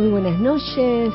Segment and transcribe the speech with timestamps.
[0.00, 1.12] Muy buenas noches.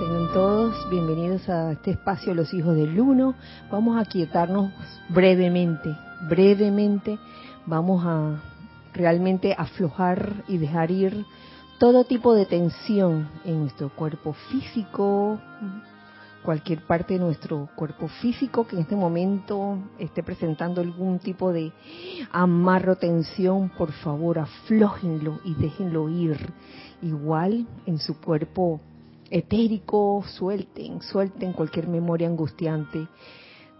[0.00, 3.36] Tengan todos bienvenidos a este espacio Los Hijos del Uno.
[3.70, 4.72] Vamos a quietarnos
[5.08, 5.96] brevemente,
[6.28, 7.16] brevemente.
[7.64, 8.42] Vamos a
[8.92, 11.24] realmente aflojar y dejar ir
[11.78, 15.38] todo tipo de tensión en nuestro cuerpo físico,
[16.44, 21.72] cualquier parte de nuestro cuerpo físico que en este momento esté presentando algún tipo de
[22.30, 26.52] amarro, tensión, por favor aflójenlo y déjenlo ir.
[27.02, 28.80] Igual en su cuerpo
[29.30, 33.08] etérico, suelten, suelten cualquier memoria angustiante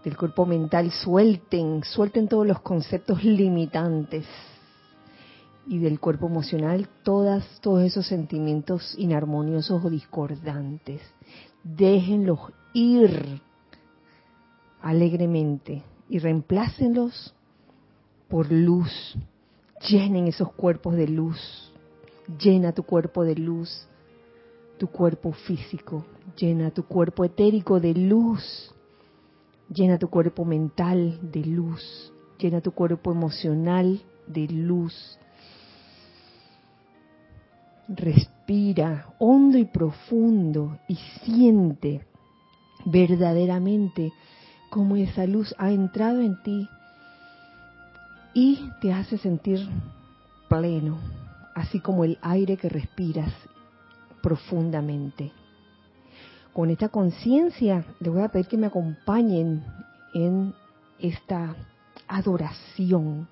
[0.03, 4.25] del cuerpo mental, suelten, suelten todos los conceptos limitantes
[5.67, 11.01] y del cuerpo emocional todas, todos esos sentimientos inarmoniosos o discordantes
[11.65, 12.39] déjenlos
[12.75, 13.41] ir
[14.81, 17.33] alegremente y reemplácenlos
[18.27, 19.17] por luz.
[19.89, 21.71] Llenen esos cuerpos de luz.
[22.39, 23.87] Llena tu cuerpo de luz,
[24.77, 26.05] tu cuerpo físico.
[26.37, 28.73] Llena tu cuerpo etérico de luz.
[29.69, 32.11] Llena tu cuerpo mental de luz.
[32.37, 35.17] Llena tu cuerpo emocional de luz.
[37.87, 42.05] Respira hondo y profundo y siente
[42.85, 44.13] verdaderamente
[44.69, 46.69] cómo esa luz ha entrado en ti
[48.33, 49.67] y te hace sentir
[50.49, 50.99] pleno,
[51.55, 53.33] así como el aire que respiras
[54.21, 55.31] profundamente.
[56.53, 59.63] Con esta conciencia, les voy a pedir que me acompañen
[60.13, 60.53] en
[60.99, 61.55] esta
[62.07, 63.27] adoración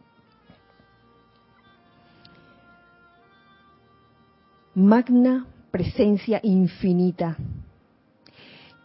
[4.75, 7.37] magna presencia infinita,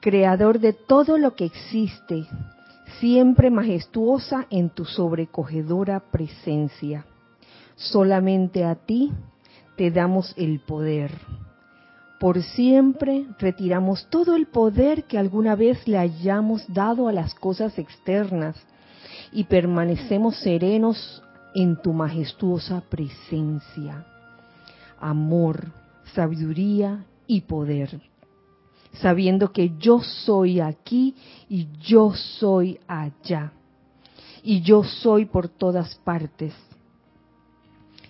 [0.01, 2.27] creador de todo lo que existe,
[3.01, 7.05] siempre majestuosa en tu sobrecogedora presencia.
[7.77, 9.13] Solamente a ti
[9.77, 11.13] te damos el poder.
[12.19, 17.79] Por siempre retiramos todo el poder que alguna vez le hayamos dado a las cosas
[17.79, 18.57] externas
[19.31, 21.23] y permanecemos serenos
[21.55, 24.05] en tu majestuosa presencia
[25.01, 25.73] amor,
[26.15, 28.01] sabiduría y poder,
[29.01, 31.15] sabiendo que yo soy aquí
[31.49, 33.53] y yo soy allá,
[34.43, 36.55] y yo soy por todas partes.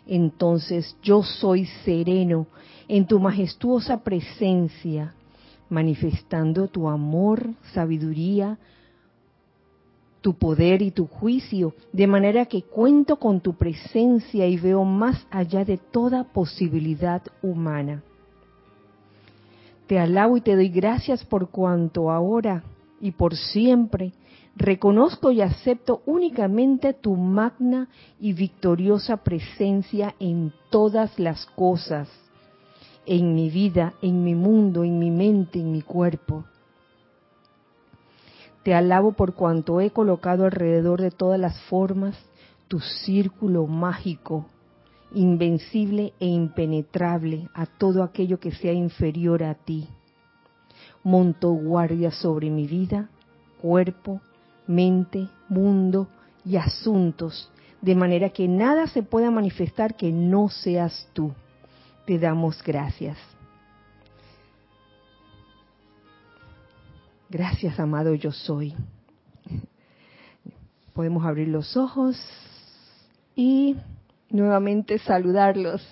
[0.06, 2.46] Entonces yo soy sereno
[2.88, 5.14] en tu majestuosa presencia,
[5.68, 8.58] manifestando tu amor, sabiduría,
[10.22, 15.26] tu poder y tu juicio, de manera que cuento con tu presencia y veo más
[15.30, 18.02] allá de toda posibilidad humana.
[19.88, 22.62] Te alabo y te doy gracias por cuanto ahora
[23.00, 24.12] y por siempre
[24.54, 27.88] reconozco y acepto únicamente tu magna
[28.20, 32.08] y victoriosa presencia en todas las cosas,
[33.06, 36.44] en mi vida, en mi mundo, en mi mente, en mi cuerpo.
[38.64, 42.14] Te alabo por cuanto he colocado alrededor de todas las formas
[42.66, 44.44] tu círculo mágico,
[45.12, 49.88] invencible e impenetrable a todo aquello que sea inferior a ti.
[51.02, 53.08] Monto guardia sobre mi vida,
[53.60, 54.20] cuerpo,
[54.66, 56.08] mente, mundo
[56.44, 61.32] y asuntos, de manera que nada se pueda manifestar que no seas tú.
[62.06, 63.16] Te damos gracias.
[67.30, 68.74] Gracias, amado yo soy.
[70.94, 72.18] Podemos abrir los ojos
[73.36, 73.76] y
[74.30, 75.86] nuevamente saludarlos.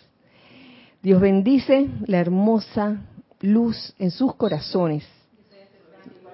[1.02, 3.02] Dios bendice la hermosa
[3.40, 5.04] luz en sus corazones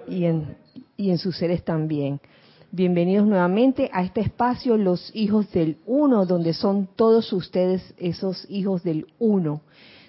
[0.08, 2.20] y en, sus seres también.
[2.70, 8.82] Bienvenidos nuevamente a este espacio, los hijos del uno, donde son todos ustedes esos hijos
[8.82, 9.60] del uno,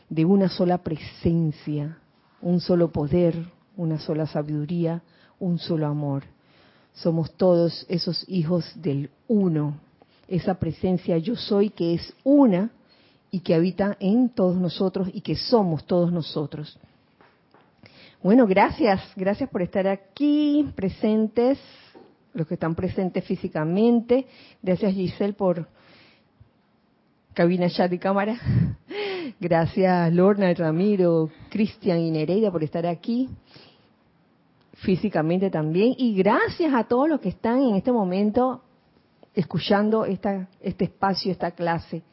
[0.10, 1.98] de una sola presencia,
[2.42, 3.36] un solo poder,
[3.76, 5.04] una sola sabiduría,
[5.40, 6.24] un solo amor.
[6.94, 9.80] Somos todos esos hijos del uno,
[10.28, 12.72] esa presencia yo soy que es una
[13.32, 16.78] y que habita en todos nosotros y que somos todos nosotros.
[18.22, 21.60] Bueno, gracias, gracias por estar aquí presentes,
[22.34, 24.28] los que están presentes físicamente.
[24.62, 25.68] Gracias Giselle por
[27.34, 28.40] cabina chat y cámara.
[29.40, 33.30] Gracias Lorna, Ramiro, Cristian y Nereida por estar aquí
[34.74, 35.94] físicamente también.
[35.98, 38.63] Y gracias a todos los que están en este momento
[39.34, 42.04] escuchando esta, este espacio, esta clase.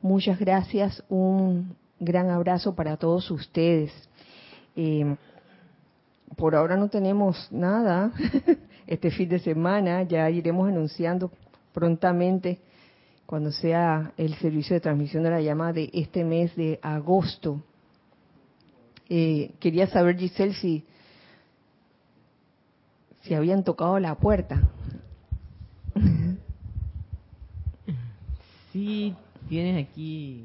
[0.00, 3.92] Muchas gracias, un gran abrazo para todos ustedes.
[4.76, 5.16] Eh,
[6.36, 8.12] por ahora no tenemos nada
[8.86, 11.32] este fin de semana, ya iremos anunciando
[11.72, 12.60] prontamente
[13.26, 17.62] cuando sea el servicio de transmisión de la llama de este mes de agosto.
[19.08, 20.84] Eh, quería saber, Giselle, si,
[23.22, 24.62] si habían tocado la puerta.
[28.78, 29.12] Sí,
[29.48, 30.44] tienes aquí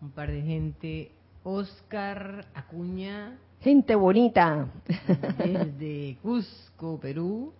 [0.00, 1.10] un par de gente.
[1.44, 3.36] Oscar Acuña.
[3.60, 4.68] Gente bonita.
[5.36, 7.52] Desde Cusco, Perú.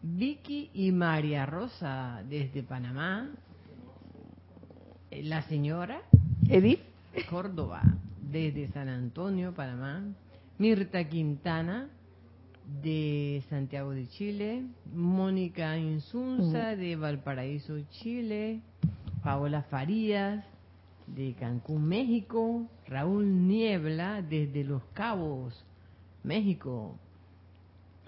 [0.00, 3.30] Vicky y María Rosa desde Panamá.
[5.10, 6.02] La señora
[6.48, 6.82] Edith.
[7.28, 7.82] Córdoba
[8.20, 10.04] desde San Antonio, Panamá.
[10.58, 11.88] Mirta Quintana
[12.80, 14.64] de Santiago de Chile.
[14.94, 18.60] Mónica Insunza de Valparaíso, Chile.
[19.22, 20.44] Paola Farías
[21.06, 22.66] de Cancún, México.
[22.86, 25.64] Raúl Niebla desde Los Cabos,
[26.22, 26.96] México.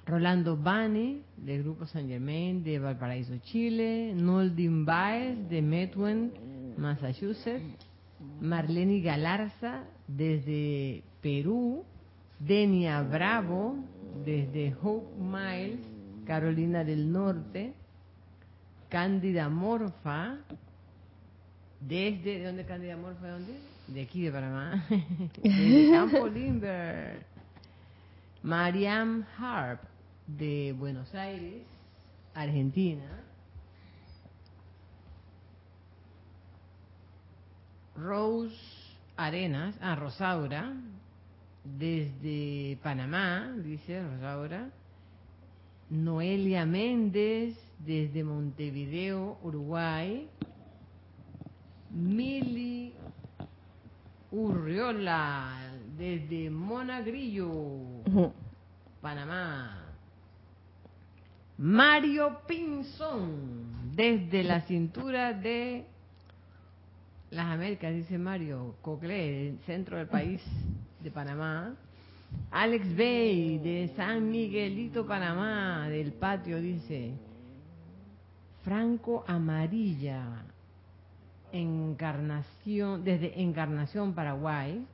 [0.06, 4.12] Rolando Bane, del Grupo San Germain de Valparaíso, Chile.
[4.14, 6.32] Noldin Baez, de Methuen,
[6.76, 7.62] Massachusetts.
[8.40, 11.84] Marlene Galarza, desde Perú.
[12.38, 13.76] Denia Bravo,
[14.24, 15.80] desde Hope Miles,
[16.26, 17.74] Carolina del Norte.
[18.88, 20.36] Cándida Morfa,
[21.80, 23.26] desde, ¿de dónde Cándida Morfa?
[23.26, 23.60] ¿De dónde?
[23.88, 24.84] De aquí, de Panamá.
[25.42, 27.26] desde Campo Limber.
[28.42, 29.82] Mariam Harp,
[30.26, 31.62] de Buenos Aires,
[32.34, 33.24] Argentina.
[37.96, 38.56] Rose
[39.16, 40.72] Arenas, ah, Rosaura,
[41.64, 44.70] desde Panamá, dice Rosaura.
[45.90, 50.28] Noelia Méndez, desde Montevideo, Uruguay.
[51.90, 52.92] Mili
[54.32, 55.60] Urriola,
[55.96, 57.48] desde Monagrillo,
[59.00, 59.80] Panamá.
[61.56, 65.86] Mario Pinzón, desde la cintura de
[67.30, 70.42] las Américas, dice Mario Cocle, el centro del país
[71.04, 71.74] de Panamá.
[72.50, 77.12] Alex Bay, de San Miguelito, Panamá, del patio, dice.
[78.64, 80.42] Franco Amarilla,
[81.52, 84.84] Encarnación, desde Encarnación, Paraguay.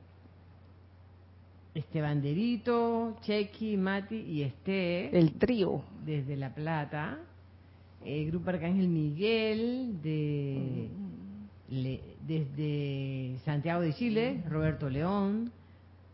[1.73, 5.17] Este Banderito, Chequi, Mati y Este.
[5.17, 5.81] El trío.
[6.05, 7.17] Desde La Plata.
[8.05, 10.89] El Grupo Arcángel Miguel, de,
[11.69, 14.43] le- desde Santiago de Chile.
[14.49, 15.51] Roberto León.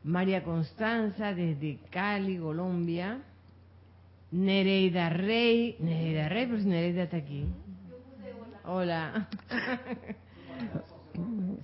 [0.07, 3.19] María Constanza, desde Cali, Colombia.
[4.31, 5.75] Nereida Rey.
[5.79, 7.45] Nereida Rey, pero Nereida está aquí.
[8.65, 9.27] Hola.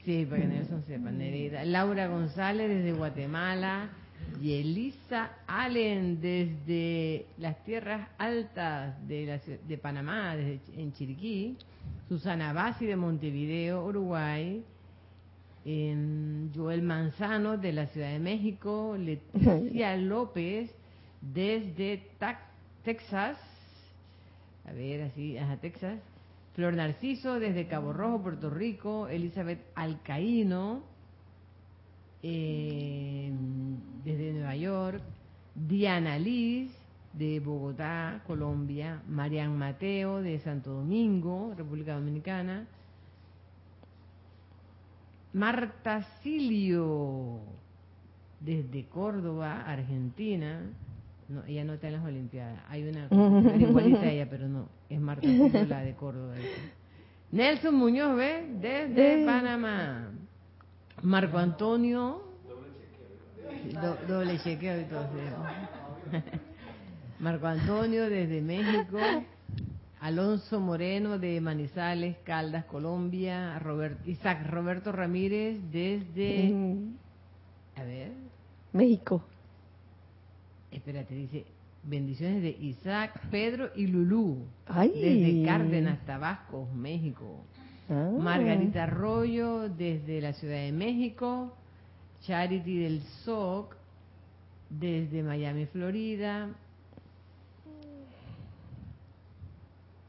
[0.03, 1.63] Sí, para que Nelson sepa, Nereida.
[1.63, 3.89] Laura González desde Guatemala
[4.41, 11.55] y Elisa Allen desde las tierras altas de, la de Panamá, desde en Chiriquí.
[12.09, 14.63] Susana Bassi de Montevideo, Uruguay.
[15.65, 18.95] Joel Manzano de la Ciudad de México.
[18.97, 20.73] Leticia López
[21.21, 22.03] desde
[22.83, 23.37] Texas.
[24.65, 25.99] A ver, así, ajá, Texas.
[26.53, 29.07] Flor Narciso desde Cabo Rojo, Puerto Rico.
[29.07, 30.83] Elizabeth Alcaíno
[32.21, 33.31] eh,
[34.03, 35.01] desde Nueva York.
[35.55, 36.71] Diana Liz
[37.13, 39.01] de Bogotá, Colombia.
[39.07, 42.67] Marian Mateo de Santo Domingo, República Dominicana.
[45.33, 47.39] Marta Silio
[48.39, 50.61] desde Córdoba, Argentina.
[51.29, 52.59] No, ella no está en las Olimpiadas.
[52.69, 53.07] Hay una
[53.57, 54.67] igualita a ella, pero no.
[54.89, 56.37] Es Marta Silio, la de Córdoba.
[56.37, 56.47] esa.
[57.31, 58.45] Nelson Muñoz, ¿ve?
[58.61, 59.25] Desde.
[59.25, 60.11] Panamá.
[61.01, 62.21] Marco Antonio.
[63.73, 65.07] Do- doble chequeo y todo.
[67.19, 68.97] Marco Antonio desde México.
[70.03, 73.57] Alonso Moreno de Manizales, Caldas, Colombia.
[73.59, 76.49] Robert, Isaac Roberto Ramírez desde...
[76.53, 76.95] Mm,
[77.77, 78.11] A ver,
[78.73, 79.23] México.
[80.71, 81.45] espérate, dice...
[81.85, 84.45] Bendiciones de Isaac, Pedro y Lulú.
[84.67, 84.89] Ay.
[84.89, 87.43] Desde Cárdenas, Tabasco, México.
[87.89, 88.09] Ah.
[88.17, 91.53] Margarita Arroyo desde la Ciudad de México.
[92.21, 93.75] Charity del SOC
[94.69, 96.49] desde Miami, Florida.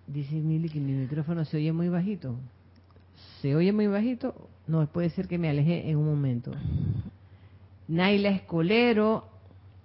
[0.06, 2.36] Dice Mili que mi micrófono se oye muy bajito.
[3.40, 4.34] ¿Se oye muy bajito?
[4.66, 6.52] No, puede ser que me aleje en un momento.
[7.88, 9.24] Naila Escolero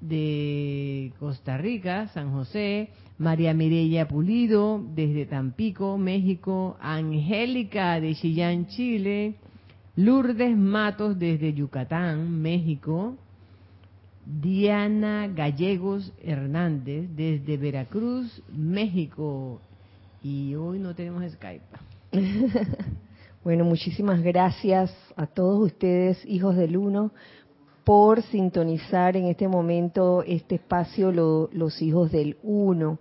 [0.02, 2.90] de Costa Rica, San José.
[3.18, 6.78] María Mireya Pulido desde Tampico, México.
[6.80, 9.36] Angélica de Chillán, Chile.
[9.96, 13.18] Lourdes Matos desde Yucatán, México.
[14.26, 19.60] Diana Gallegos Hernández desde Veracruz, México.
[20.22, 21.64] Y hoy no tenemos Skype.
[23.42, 27.12] Bueno, muchísimas gracias a todos ustedes, hijos del uno,
[27.86, 31.10] por sintonizar en este momento este espacio
[31.54, 33.00] Los Hijos del Uno.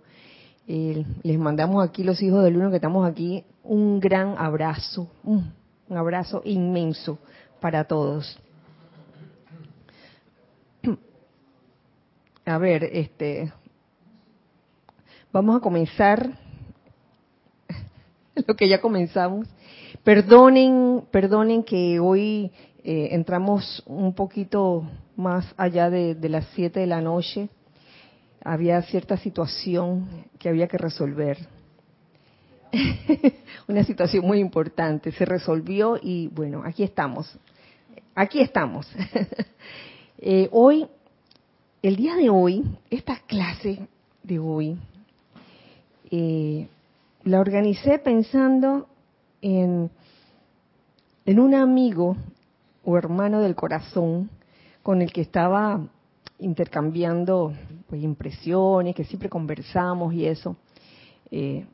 [0.65, 5.53] Eh, les mandamos aquí, los Hijos del Uno, que estamos aquí, un gran abrazo, un,
[5.89, 7.19] abrazo inmenso
[7.59, 8.39] para todos.
[12.45, 13.51] A ver, este,
[15.33, 16.48] vamos a comenzar
[18.47, 19.47] lo que ya comenzamos.
[20.03, 22.51] Perdonen, perdonen que hoy
[22.83, 27.49] eh, entramos un poquito más allá de, las 7 de la noche.
[28.43, 31.37] Había cierta situación que había que resolver.
[33.67, 35.11] Una situación muy importante.
[35.11, 37.37] Se resolvió y bueno, aquí estamos.
[38.15, 38.87] Aquí estamos.
[40.21, 40.85] Eh, hoy,
[41.81, 43.87] el día de hoy, esta clase
[44.21, 44.77] de hoy,
[46.11, 46.67] eh,
[47.29, 48.87] la organicé pensando
[49.41, 49.91] en,
[51.27, 52.17] un amigo
[52.83, 54.31] o hermano del corazón
[54.81, 55.79] con el que estaba
[56.39, 57.53] intercambiando
[57.87, 60.55] pues, impresiones, que siempre conversamos y eso.
[61.29, 61.67] Eh,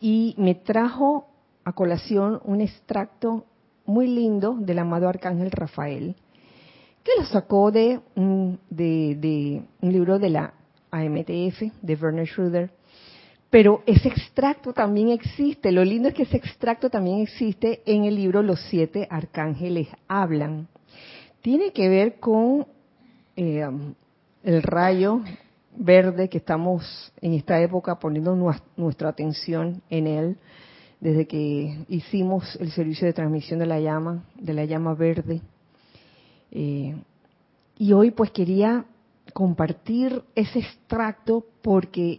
[0.00, 1.28] y me trajo
[1.64, 3.46] a colación un extracto
[3.86, 6.14] muy lindo del amado Arcángel Rafael,
[7.02, 10.52] que lo sacó de, de, un libro de la
[10.90, 12.70] AMTF, de Werner Schroeder,
[13.54, 15.70] pero ese extracto también existe.
[15.70, 20.66] Lo lindo es que ese extracto también existe en el libro Los siete arcángeles hablan.
[21.40, 22.66] Tiene que ver con
[23.36, 23.64] eh,
[24.42, 25.20] el rayo
[25.76, 28.34] verde que estamos en esta época poniendo
[28.76, 30.36] nuestra atención en él
[30.98, 35.40] desde que hicimos el servicio de transmisión de la llama, de la llama verde.
[36.50, 36.96] Eh,
[37.78, 38.84] y hoy pues quería
[39.32, 42.18] compartir ese extracto porque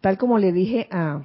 [0.00, 1.22] tal como le dije a,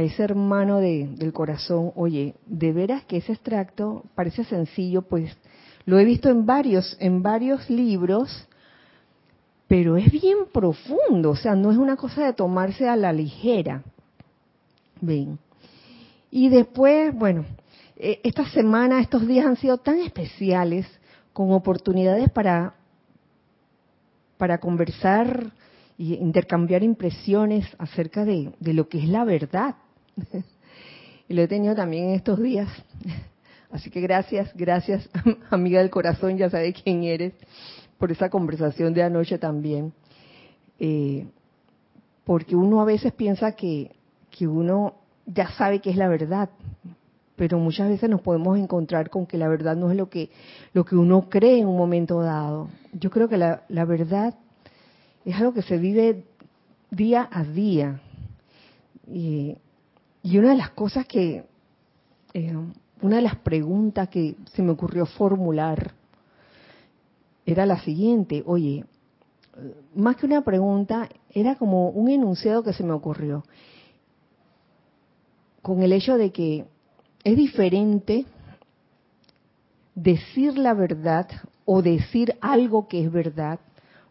[0.00, 5.36] ese hermano del corazón, oye, de veras que ese extracto parece sencillo, pues
[5.84, 8.46] lo he visto en varios, en varios libros,
[9.66, 13.82] pero es bien profundo, o sea, no es una cosa de tomarse a la ligera.
[15.00, 15.38] Ven.
[16.30, 17.44] Y después, bueno,
[17.96, 20.86] eh, esta semana, estos días han sido tan especiales,
[21.32, 22.74] con oportunidades para,
[24.36, 25.52] para conversar
[26.00, 29.74] y intercambiar impresiones acerca de, lo que es la verdad.
[31.28, 32.68] y lo he tenido también en estos días.
[33.70, 35.06] Así que gracias, gracias,
[35.50, 37.34] amiga del corazón, ya sabe quién eres,
[37.98, 39.92] por esa conversación de anoche también.
[40.78, 41.26] Eh,
[42.24, 43.94] porque uno a veces piensa que,
[44.30, 44.94] que uno
[45.26, 46.48] ya sabe qué es la verdad,
[47.36, 50.30] pero muchas veces nos podemos encontrar con que la verdad no es lo que,
[50.72, 52.70] lo que uno cree en un momento dado.
[52.94, 54.34] Yo creo que la, la verdad
[55.24, 56.24] es algo que se vive
[56.90, 58.00] día a día.
[59.06, 59.56] Y,
[60.24, 61.44] una de las cosas que,
[62.34, 62.56] eh,
[63.02, 65.92] una de las preguntas que se me ocurrió formular
[67.46, 68.84] era la siguiente, oye,
[69.94, 73.44] más que una pregunta, era como un enunciado que se me ocurrió,
[75.62, 76.66] con el hecho de que
[77.24, 78.24] es diferente
[79.94, 81.28] decir la verdad
[81.64, 83.60] o decir algo que es verdad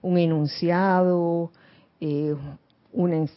[0.02, 1.52] un enunciado,
[2.00, 2.36] eh,
[2.94, 3.30] un,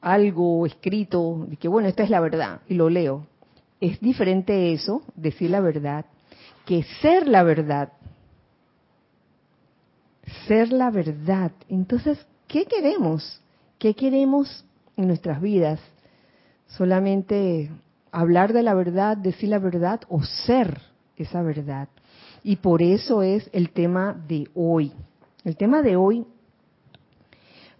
[0.00, 3.26] algo escrito, de que bueno, esta es la verdad, y lo leo.
[3.80, 6.04] Es diferente eso, decir la verdad,
[6.66, 7.92] que ser la verdad.
[10.46, 11.52] Ser la verdad.
[11.68, 13.40] Entonces, ¿qué queremos?
[13.78, 14.64] ¿Qué queremos
[14.96, 15.80] en nuestras vidas?
[16.66, 17.70] ¿Solamente
[18.12, 20.80] hablar de la verdad, decir la verdad o ser
[21.16, 21.88] esa verdad?
[22.42, 24.92] Y por eso es el tema de hoy.
[25.50, 26.24] El tema de hoy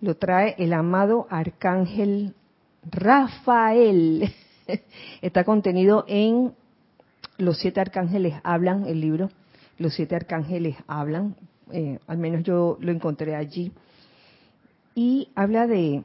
[0.01, 2.35] lo trae el amado arcángel
[2.83, 4.35] Rafael.
[5.23, 6.53] Está contenido en
[7.39, 9.31] Los siete arcángeles hablan, el libro.
[9.79, 11.37] Los siete arcángeles hablan,
[11.71, 13.71] eh, al menos yo lo encontré allí.
[14.97, 16.03] Y habla de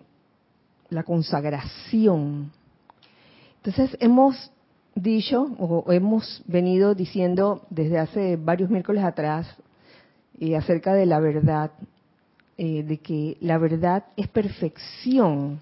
[0.90, 2.52] la consagración.
[3.56, 4.52] Entonces hemos
[4.94, 9.48] dicho o hemos venido diciendo desde hace varios miércoles atrás
[10.40, 11.72] eh, acerca de la verdad,
[12.58, 15.62] eh, de que la verdad es perfección.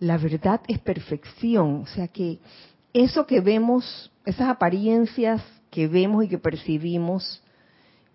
[0.00, 1.82] La verdad es perfección.
[1.82, 2.38] O sea que
[2.92, 7.42] eso que vemos, esas apariencias que vemos y que percibimos,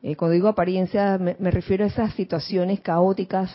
[0.02, 3.54] eh, cuando digo apariencias me, me refiero a esas situaciones caóticas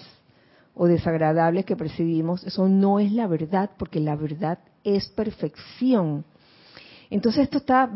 [0.75, 6.25] o desagradables que percibimos, eso no es la verdad, porque la verdad es perfección.
[7.11, 7.91] Entonces esto está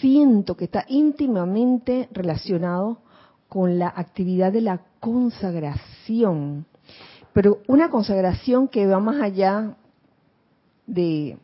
[0.00, 2.98] siento que está íntimamente relacionado
[3.48, 6.66] con la actividad de la consagración,
[7.32, 9.76] pero una consagración que va más allá
[10.86, 11.38] de,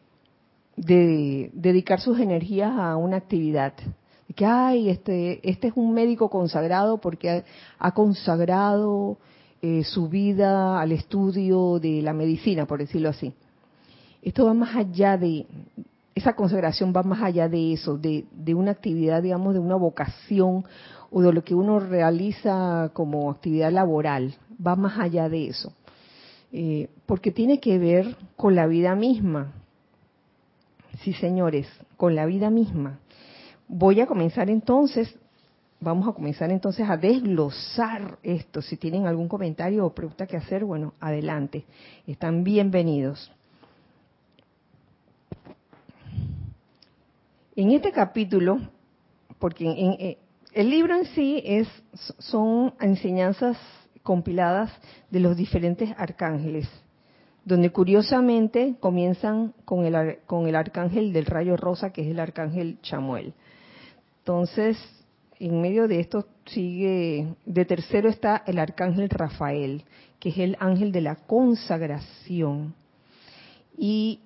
[0.77, 3.75] de dedicar sus energías a una actividad.
[4.35, 7.45] Que, ay, este, este es un médico consagrado porque
[7.79, 9.19] ha, consagrado
[9.61, 13.35] eh, su vida al estudio de la medicina, por decirlo así.
[14.23, 15.47] Esto va más allá de,
[16.23, 18.25] esa consagración va más allá de eso, de,
[18.55, 20.65] una actividad, digamos, de una vocación
[21.11, 25.73] o de lo que uno realiza como actividad laboral, va más allá de eso.
[26.53, 29.53] Eh, porque tiene que ver con la vida misma.
[31.01, 33.01] Sí, señores, con la vida misma.
[33.67, 35.13] Voy a comenzar entonces,
[35.81, 38.63] vamos a comenzar entonces a desglosar esto.
[38.63, 41.65] Si tienen algún comentario o pregunta que hacer, bueno, adelante.
[42.07, 43.33] Están bienvenidos.
[47.55, 48.61] En este capítulo,
[49.39, 50.19] porque en, eh,
[50.53, 51.45] el libro en sí
[52.19, 53.59] son enseñanzas
[54.03, 54.71] compiladas
[55.11, 56.69] de los diferentes arcángeles,
[57.45, 62.79] donde curiosamente comienzan con el, con el arcángel del rayo rosa, que es el arcángel
[62.81, 63.35] Chamuel.
[64.21, 64.79] Entonces,
[65.39, 69.85] en medio de esto sigue, de tercero está el arcángel Rafael,
[70.19, 72.75] que es el ángel de la consagración.
[73.77, 74.21] Y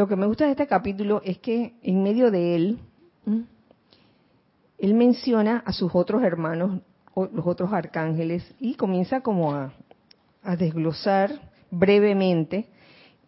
[0.00, 2.78] lo que me gusta de este capítulo es que en medio de él,
[4.78, 6.80] él menciona a sus otros hermanos,
[7.14, 9.74] los otros arcángeles, y comienza como a,
[10.56, 11.32] desglosar
[11.70, 12.70] brevemente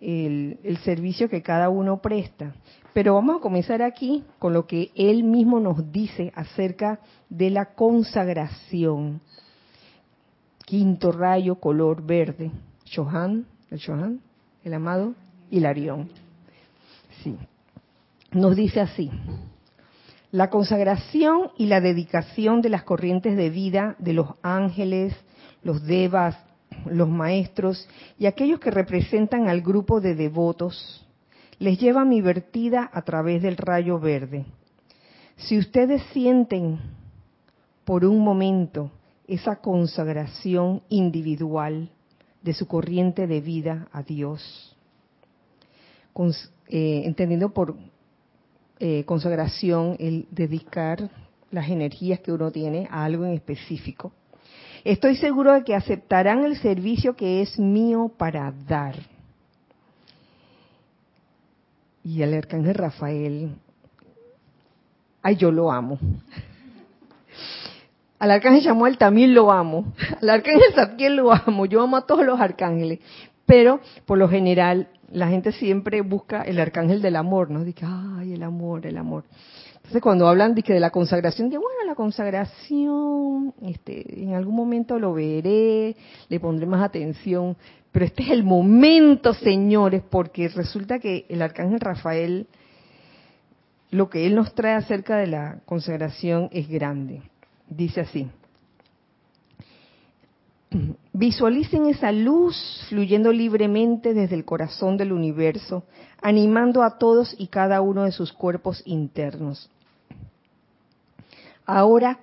[0.01, 2.55] el, servicio que cada uno presta.
[2.95, 7.75] Pero vamos a comenzar aquí con lo que él mismo nos dice acerca de la
[7.75, 9.21] consagración.
[10.65, 12.51] Quinto rayo, color verde.
[12.91, 14.23] Johan, el Johan,
[14.65, 15.13] el amado
[15.51, 16.22] Hilarión.
[18.33, 19.11] Nos dice así.
[20.31, 25.15] La consagración y la dedicación de las corrientes de vida de los ángeles,
[25.63, 26.37] los devas,
[26.87, 27.87] los maestros
[28.19, 31.07] y aquellos que representan al grupo de devotos
[31.59, 34.47] les lleva mi vertida a través del rayo verde.
[35.37, 36.81] Si ustedes sienten
[37.85, 38.91] por un momento
[39.29, 41.91] esa consagración individual
[42.43, 44.72] de su corriente de vida a Dios,
[46.69, 47.77] eh, entendiendo por
[48.79, 51.11] eh, consagración, el dedicar
[51.51, 54.13] las energías que uno tiene a algo en específico.
[54.85, 58.97] Estoy seguro de que aceptarán el servicio que es mío para dar.
[62.03, 63.55] Y el arcángel Rafael,
[65.23, 65.99] ay, yo lo amo.
[68.19, 69.93] Al arcángel Samuel también lo amo.
[70.21, 71.67] Al arcángel Saquiel lo amo.
[71.67, 73.01] Yo amo a todos los arcángeles.
[73.47, 77.65] Pero, por lo general, la gente siempre busca el arcángel del amor, ¿no?
[77.65, 79.25] Dice, ay, el amor, el amor.
[79.77, 84.55] Entonces, cuando hablan de, que de la consagración, digo, bueno, la consagración, este, en algún
[84.55, 85.97] momento lo veré,
[86.29, 87.57] le pondré más atención,
[87.91, 92.47] pero este es el momento, señores, porque resulta que el arcángel Rafael,
[93.91, 97.23] lo que él nos trae acerca de la consagración es grande.
[97.69, 98.31] Dice así,
[101.13, 105.85] Visualicen esa luz fluyendo libremente desde el corazón del universo,
[106.21, 109.71] animando a todos y cada uno de sus cuerpos internos.
[111.67, 112.21] Ahora,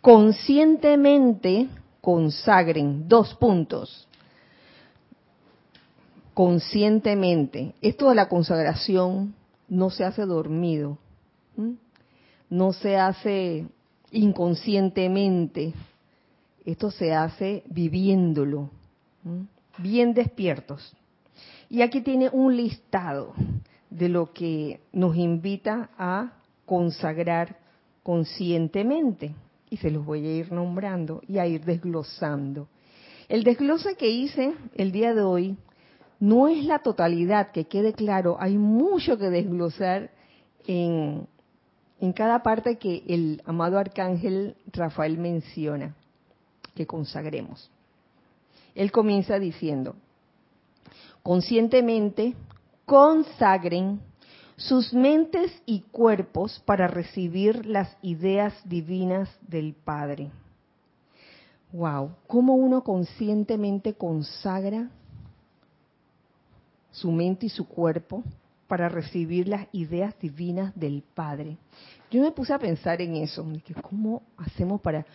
[0.00, 1.68] conscientemente
[2.00, 4.08] consagren dos puntos.
[6.34, 7.74] Conscientemente.
[7.82, 9.34] Esto de la consagración
[9.68, 10.98] no se hace dormido,
[12.48, 13.66] no se hace
[14.10, 15.74] inconscientemente,
[16.72, 18.70] esto se hace viviéndolo,
[19.78, 20.96] bien despiertos.
[21.68, 23.34] Y aquí tiene un listado
[23.90, 26.32] de lo que nos invita a
[26.66, 27.56] consagrar
[28.02, 29.34] conscientemente.
[29.70, 32.68] Y se los voy a ir nombrando y a ir desglosando.
[33.28, 35.56] El desglose que hice el día de hoy
[36.18, 40.10] no es la totalidad, que quede claro, hay mucho que desglosar
[40.66, 41.26] en,
[42.00, 45.94] en cada parte que el amado arcángel Rafael menciona
[46.74, 47.70] que consagremos.
[48.74, 49.96] Él comienza diciendo,
[51.22, 52.34] conscientemente
[52.86, 54.00] consagren
[54.56, 60.30] sus mentes y cuerpos para recibir las ideas divinas del Padre.
[61.72, 64.90] Wow, ¿cómo uno conscientemente consagra
[66.90, 68.22] su mente y su cuerpo
[68.66, 71.56] para recibir las ideas divinas del Padre?
[72.10, 73.46] Yo me puse a pensar en eso,
[73.82, 75.06] ¿cómo hacemos para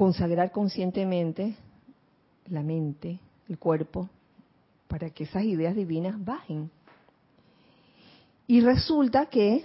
[0.00, 1.56] consagrar conscientemente
[2.46, 4.08] la mente, el cuerpo,
[4.88, 6.70] para que esas ideas divinas bajen.
[8.46, 9.62] Y resulta que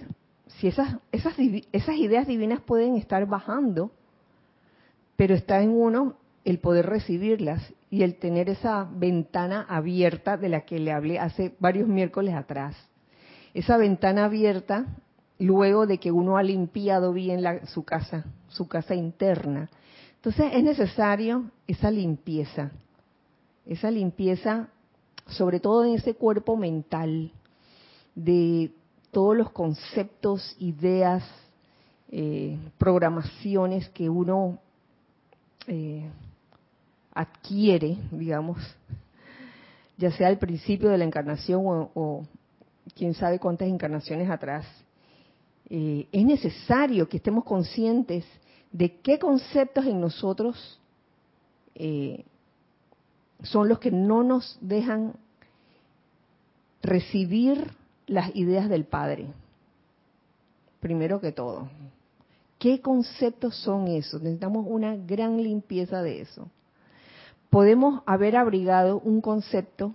[0.58, 0.98] si esas,
[1.38, 3.92] ideas divinas pueden estar bajando,
[5.16, 10.66] pero está en uno el poder recibirlas y el tener esa ventana abierta de la
[10.66, 12.76] que le hablé hace varios miércoles atrás.
[13.54, 14.84] Esa ventana abierta
[15.38, 19.70] luego de que uno ha limpiado bien su casa, su casa interna.
[20.16, 22.72] Entonces es necesario esa limpieza,
[23.64, 24.68] esa limpieza
[25.28, 27.32] sobre todo en ese cuerpo mental
[28.14, 28.70] de
[29.10, 31.24] todos los conceptos, ideas,
[32.10, 34.58] eh, programaciones que uno
[35.66, 36.08] eh,
[37.12, 38.58] adquiere, digamos,
[39.96, 42.22] ya sea al principio de la encarnación o,
[42.94, 44.64] quién sabe cuántas encarnaciones atrás,
[45.68, 48.24] eh, es necesario que estemos conscientes
[48.76, 50.80] de qué conceptos en nosotros
[51.74, 52.24] eh,
[53.42, 55.14] son los que no nos dejan
[56.82, 57.72] recibir
[58.06, 59.28] las ideas del Padre.
[60.80, 61.68] Primero que todo,
[62.58, 64.22] ¿qué conceptos son esos?
[64.22, 66.48] Necesitamos una gran limpieza de eso
[67.50, 69.94] podemos haber abrigado un concepto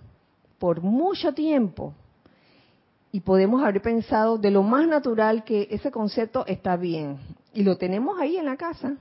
[0.58, 1.94] por mucho tiempo
[3.10, 7.18] y podemos haber pensado de lo más natural que ese concepto está bien
[7.54, 8.96] y lo tenemos ahí en la casa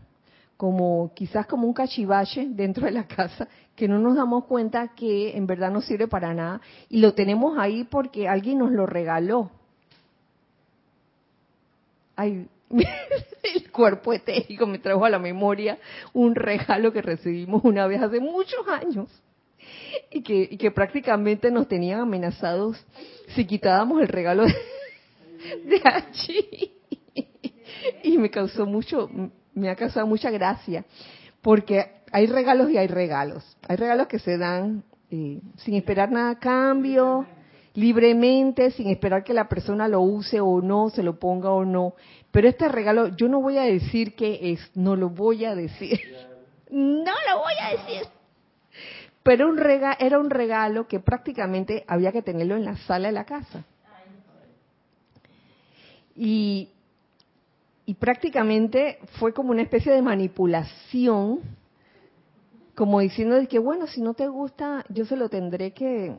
[0.62, 5.36] como quizás como un cachivache dentro de la casa que no nos damos cuenta que
[5.36, 9.50] en verdad no sirve para nada y lo tenemos ahí porque alguien nos lo regaló.
[12.16, 15.80] Ay, el cuerpo etérico me trajo a la memoria
[16.14, 19.10] un regalo que recibimos una vez hace muchos años
[20.12, 22.86] y que, que prácticamente nos tenían amenazados
[23.30, 24.46] si quitábamos el regalo
[25.66, 26.71] de, allí.
[28.04, 29.10] Y me causó mucho,
[29.54, 30.86] me ha causado mucha gracia,
[31.42, 33.58] porque hay regalos y hay regalos.
[33.68, 37.26] Hay regalos que se dan eh, sin esperar nada a cambio,
[37.74, 41.94] libremente, sin esperar que la persona lo use o no, se lo ponga o no.
[42.32, 46.00] Pero este regalo, yo no voy a decir qué es, no lo voy a decir.
[46.74, 48.08] No lo voy a decir.
[49.24, 53.14] Pero un rega, era un regalo que prácticamente había que tenerlo en la sala de
[53.14, 53.66] la casa.
[56.16, 56.70] Y,
[57.92, 61.42] y prácticamente fue como una especie de manipulación,
[62.74, 66.18] como diciendo que, bueno, si no te gusta, yo se lo tendré que,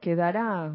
[0.00, 0.74] que dar a,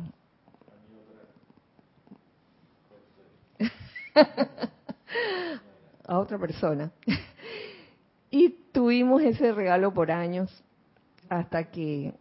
[6.08, 6.94] a otra persona.
[8.32, 10.64] y tuvimos ese regalo por años
[11.28, 12.14] hasta que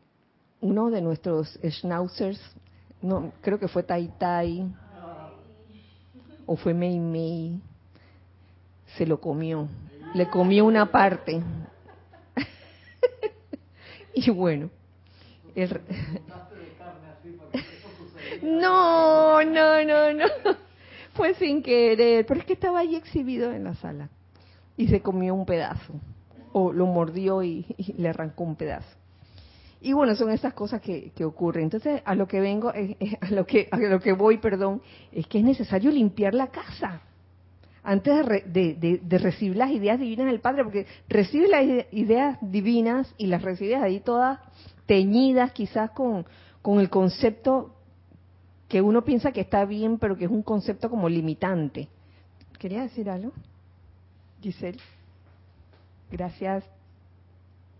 [0.61, 2.41] uno de nuestros schnauzers,
[3.01, 4.75] no, creo que fue Tai Tai
[6.45, 7.63] o fue Mei Mei,
[8.97, 9.69] se lo comió.
[10.15, 11.43] Le comió una parte.
[14.15, 14.71] y bueno,
[18.43, 20.25] no, no, no, no.
[21.15, 24.11] Fue sin querer, pero es que estaba ahí exhibido en la sala
[24.77, 25.95] y se comió un pedazo
[26.53, 28.97] o lo mordió y, le arrancó un pedazo.
[29.81, 31.65] Y bueno, son esas cosas que, ocurren.
[31.65, 34.83] Entonces, a lo que vengo, a lo que a lo que voy, perdón,
[35.13, 37.03] es que es necesario limpiar la casa
[37.87, 43.29] antes de, de, recibir las ideas divinas del Padre, porque recibes las ideas divinas y
[43.29, 44.41] las recibes ahí todas
[44.87, 46.27] teñidas, quizás con,
[46.63, 47.77] con el concepto
[48.67, 51.89] que uno piensa que está bien, pero que es un concepto como limitante.
[52.59, 53.33] ¿Quería decir algo?
[54.43, 54.81] Giselle.
[56.11, 56.65] Gracias.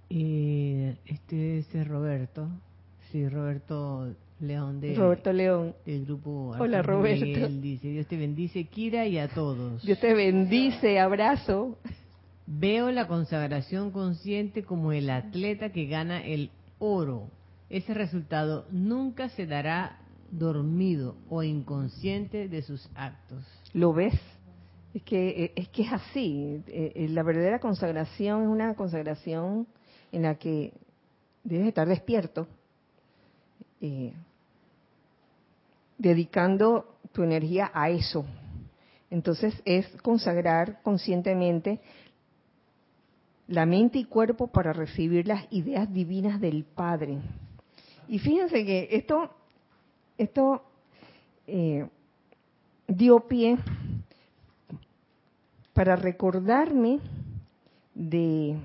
[0.09, 2.49] Y este es Roberto.
[3.11, 7.49] Sí, Roberto León de Roberto León del grupo Hola Roberto.
[7.49, 9.83] dice, Dios te bendice Kira y a todos.
[9.83, 11.79] Dios te bendice, abrazo.
[12.47, 17.31] Veo la consagración consciente como el atleta que gana el oro.
[17.71, 19.99] Ese resultado nunca se dará
[20.31, 23.45] dormido o inconsciente de sus actos.
[23.73, 24.15] ¿Lo ves?
[24.95, 26.63] Es que es que es así.
[26.69, 29.67] Eh, eh, la verdadera consagración es una consagración
[30.13, 30.73] en la que
[31.43, 32.47] debes estar despierto,
[35.99, 38.25] dedicando tu energía a eso.
[39.11, 41.81] Entonces es consagrar conscientemente
[43.49, 47.19] la mente y cuerpo para recibir las ideas divinas del Padre.
[48.09, 49.31] Y fíjense que esto
[50.19, 50.63] esto
[51.47, 51.87] eh,
[52.89, 53.59] dio pie
[55.73, 57.01] para recordarme
[57.95, 58.57] de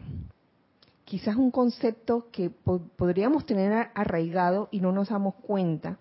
[1.12, 5.98] quizás un concepto que podríamos tener arraigado y no nos damos cuenta.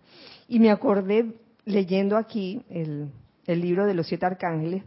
[0.47, 3.11] Y me acordé leyendo aquí el,
[3.45, 4.85] el libro de los siete arcángeles.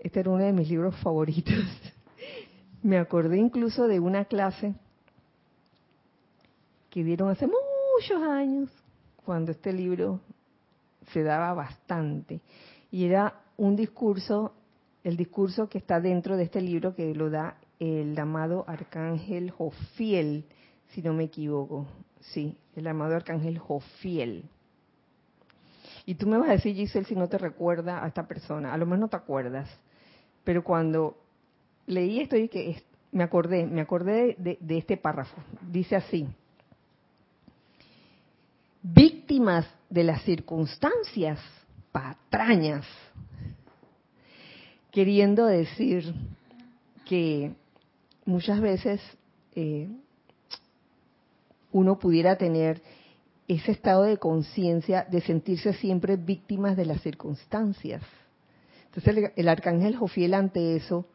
[0.00, 1.54] Este era uno de mis libros favoritos.
[2.82, 4.74] me acordé incluso de una clase
[6.90, 8.68] que dieron hace muchos años
[9.24, 10.20] cuando este libro
[11.10, 12.42] se daba bastante.
[12.90, 14.52] Y era un discurso,
[15.02, 20.44] el discurso que está dentro de este libro que lo da el amado arcángel Jofiel,
[20.90, 21.88] si no me equivoco.
[22.20, 24.44] Sí, el amado arcángel Jofiel.
[26.06, 28.72] Y tú me vas a decir, Giselle, si no te recuerda a esta persona.
[28.72, 29.68] A lo mejor no te acuerdas.
[30.44, 31.16] Pero cuando
[31.86, 35.36] leí esto, que me acordé, me acordé de este párrafo.
[35.68, 36.28] Dice así:
[38.82, 41.40] víctimas de las circunstancias,
[41.90, 42.86] patrañas.
[44.92, 46.14] Queriendo decir
[47.06, 47.54] que
[48.24, 49.00] muchas veces
[49.54, 49.88] eh,
[51.72, 52.82] uno pudiera tener
[53.48, 58.02] ese estado de conciencia de sentirse siempre víctimas de las circunstancias.
[58.86, 61.06] Entonces el, arcángel Jofiel ante eso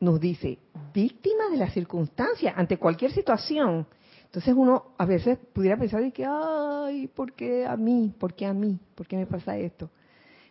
[0.00, 0.58] nos dice,
[0.92, 3.86] víctimas de las circunstancias, ante cualquier situación.
[4.24, 8.12] Entonces uno a veces pudiera pensar de que, ay, ¿por qué a mí?
[8.18, 8.78] ¿Por qué a mí?
[8.94, 9.88] ¿Por qué me pasa esto?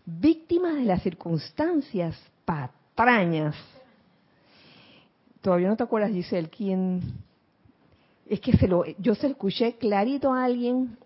[0.05, 2.15] Víctimas de las circunstancias,
[2.45, 3.55] patrañas.
[5.43, 7.01] Todavía no te acuerdas, Giselle, quién
[8.25, 10.97] es que se lo, yo se escuché clarito a alguien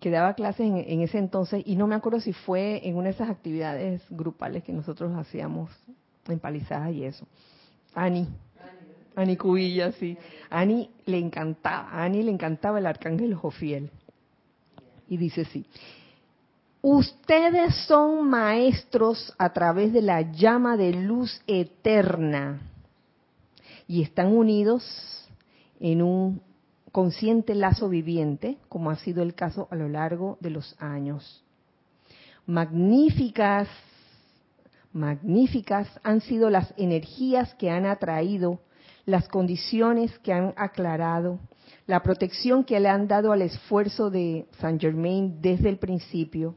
[0.00, 3.10] que daba clases en, ese entonces y no me acuerdo si fue en una de
[3.10, 5.70] esas actividades grupales que nosotros hacíamos
[6.26, 7.26] en Palizadas y eso.
[7.94, 8.26] Ani.
[9.14, 10.16] Ani Cubilla, sí.
[10.48, 13.90] Ani le encantaba, a Ani le encantaba el arcángel Jofiel.
[15.10, 15.66] Y dice así,
[16.80, 22.70] ustedes son maestros a través de la llama de luz eterna
[23.86, 24.84] y están unidos
[25.80, 26.42] en un
[26.92, 31.44] consciente lazo viviente, como ha sido el caso a lo largo de los años.
[32.46, 33.68] Magníficas,
[34.92, 38.60] magníficas han sido las energías que han atraído,
[39.06, 41.40] las condiciones que han aclarado,
[41.86, 46.54] la protección que le han dado al esfuerzo de Saint Germain desde el principio,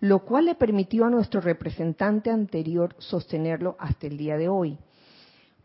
[0.00, 4.78] lo cual le permitió a nuestro representante anterior sostenerlo hasta el día de hoy.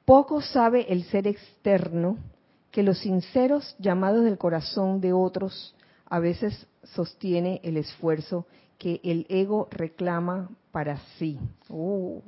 [0.05, 2.17] Poco sabe el ser externo
[2.71, 5.75] que los sinceros llamados del corazón de otros
[6.07, 8.45] a veces sostiene el esfuerzo
[8.77, 11.39] que el ego reclama para sí.
[11.69, 12.21] Uh.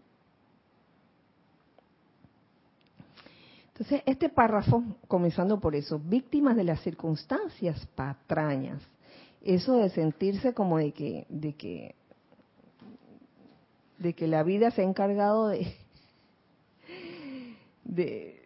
[3.74, 8.82] Entonces, este párrafo, comenzando por eso, víctimas de las circunstancias patrañas,
[9.44, 11.94] eso de sentirse como de que, de que,
[14.00, 15.76] de que la vida se ha encargado de,
[17.88, 18.38] de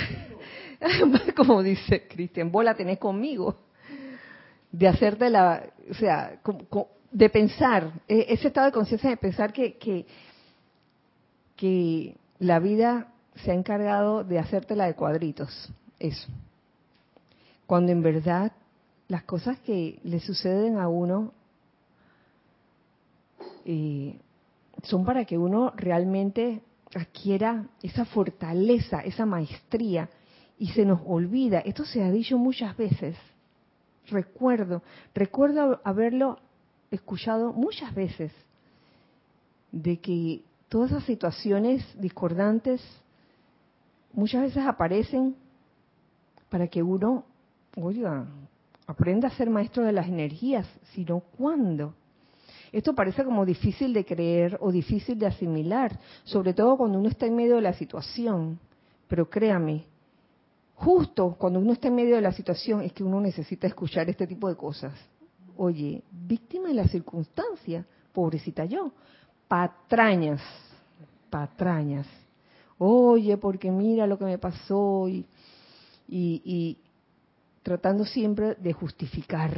[1.36, 3.56] como dice Cristian, vos la tenés conmigo,
[4.72, 6.40] de hacerte la, o sea,
[7.10, 10.06] de pensar, e, ese estado de conciencia de pensar que, que,
[11.56, 16.28] que la vida se ha encargado de hacértela de cuadritos, eso.
[17.66, 18.52] Cuando en verdad
[19.08, 21.32] las cosas que le suceden a uno
[23.64, 24.18] eh,
[24.82, 26.62] son para que uno realmente
[26.94, 30.08] adquiera esa fortaleza, esa maestría
[30.58, 31.60] y se nos olvida.
[31.60, 33.16] Esto se ha dicho muchas veces.
[34.08, 34.82] Recuerdo,
[35.14, 36.38] recuerdo haberlo
[36.90, 38.32] escuchado muchas veces,
[39.70, 42.82] de que todas esas situaciones discordantes
[44.12, 45.36] muchas veces aparecen
[46.48, 47.24] para que uno,
[47.76, 48.26] oiga,
[48.86, 51.94] aprenda a ser maestro de las energías, sino cuándo.
[52.72, 57.26] Esto parece como difícil de creer o difícil de asimilar, sobre todo cuando uno está
[57.26, 58.58] en medio de la situación.
[59.08, 59.84] Pero créame,
[60.74, 64.26] justo cuando uno está en medio de la situación es que uno necesita escuchar este
[64.26, 64.92] tipo de cosas.
[65.56, 68.92] Oye, víctima de la circunstancia, pobrecita yo,
[69.48, 70.40] patrañas,
[71.28, 72.06] patrañas.
[72.78, 75.26] Oye, porque mira lo que me pasó y,
[76.08, 76.78] y,
[77.62, 79.50] tratando siempre de justificar,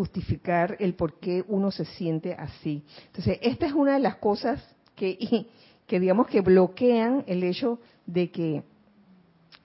[0.00, 2.82] justificar el por qué uno se siente así.
[3.08, 4.58] Entonces, esta es una de las cosas
[4.96, 5.46] que,
[5.86, 8.62] que digamos que bloquean el hecho de que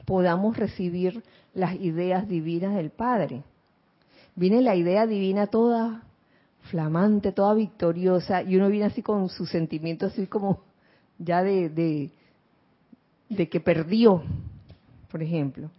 [0.04, 3.43] podamos recibir las ideas divinas del Padre.
[4.36, 6.04] Viene la idea divina toda
[6.63, 10.63] flamante, toda victoriosa, y uno viene así con sus sentimientos así como
[11.17, 12.10] ya de, de,
[13.30, 14.21] de que perdió,
[15.10, 15.71] por ejemplo.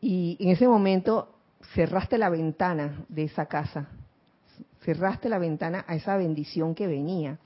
[0.00, 1.28] Y en ese momento
[1.74, 3.88] cerraste la ventana de esa casa,
[4.84, 7.38] cerraste la ventana a esa bendición que venía.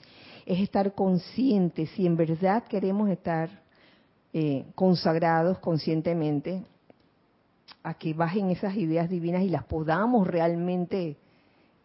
[0.46, 3.48] Es estar consciente si en verdad queremos estar
[4.32, 6.64] eh, consagrados conscientemente
[7.82, 11.16] a que bajen esas ideas divinas y las podamos realmente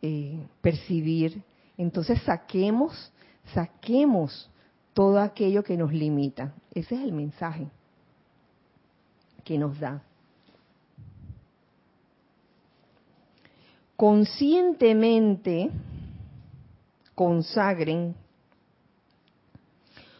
[0.01, 1.43] eh, percibir,
[1.77, 3.11] entonces saquemos,
[3.53, 4.49] saquemos
[4.93, 6.53] todo aquello que nos limita.
[6.73, 7.67] Ese es el mensaje
[9.43, 10.01] que nos da.
[13.99, 15.69] Conscientemente
[17.15, 18.15] consagren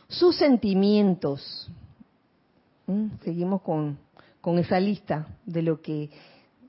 [0.09, 1.71] sus sentimientos,
[2.87, 3.05] ¿Mm?
[3.23, 3.97] Seguimos con,
[4.41, 6.09] con esa lista de lo que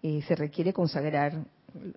[0.05, 1.33] eh, se requiere consagrar,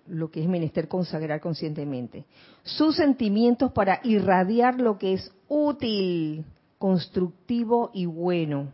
[0.08, 2.24] lo que es menester consagrar conscientemente.
[2.64, 6.44] Sus sentimientos para irradiar lo que es útil,
[6.76, 8.72] constructivo y bueno.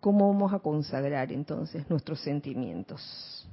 [0.00, 3.48] ¿Cómo vamos a consagrar entonces nuestros sentimientos?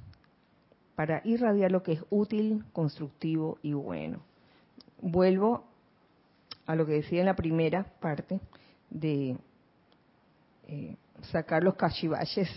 [0.95, 4.19] Para irradiar lo que es útil, constructivo y bueno.
[5.01, 5.63] Vuelvo
[6.65, 8.39] a lo que decía en la primera parte
[8.89, 9.38] de
[10.67, 10.95] eh,
[11.31, 12.49] sacar los cachivaches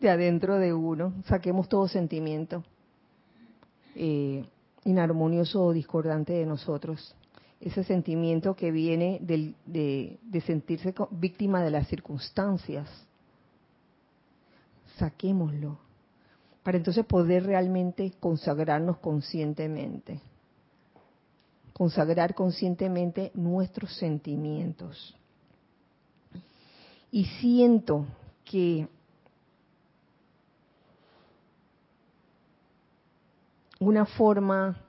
[0.00, 2.62] de adentro de uno, saquemos todo sentimiento
[3.94, 4.44] eh,
[4.84, 7.14] inarmonioso o discordante de nosotros,
[7.62, 12.88] ese sentimiento que viene de, de sentirse víctima de las circunstancias,
[14.98, 15.78] saquémoslo,
[16.64, 20.20] para entonces poder realmente consagrarnos conscientemente,
[21.72, 25.16] consagrar conscientemente nuestros sentimientos.
[27.12, 28.06] Y siento
[28.44, 28.88] que
[33.78, 34.80] una forma,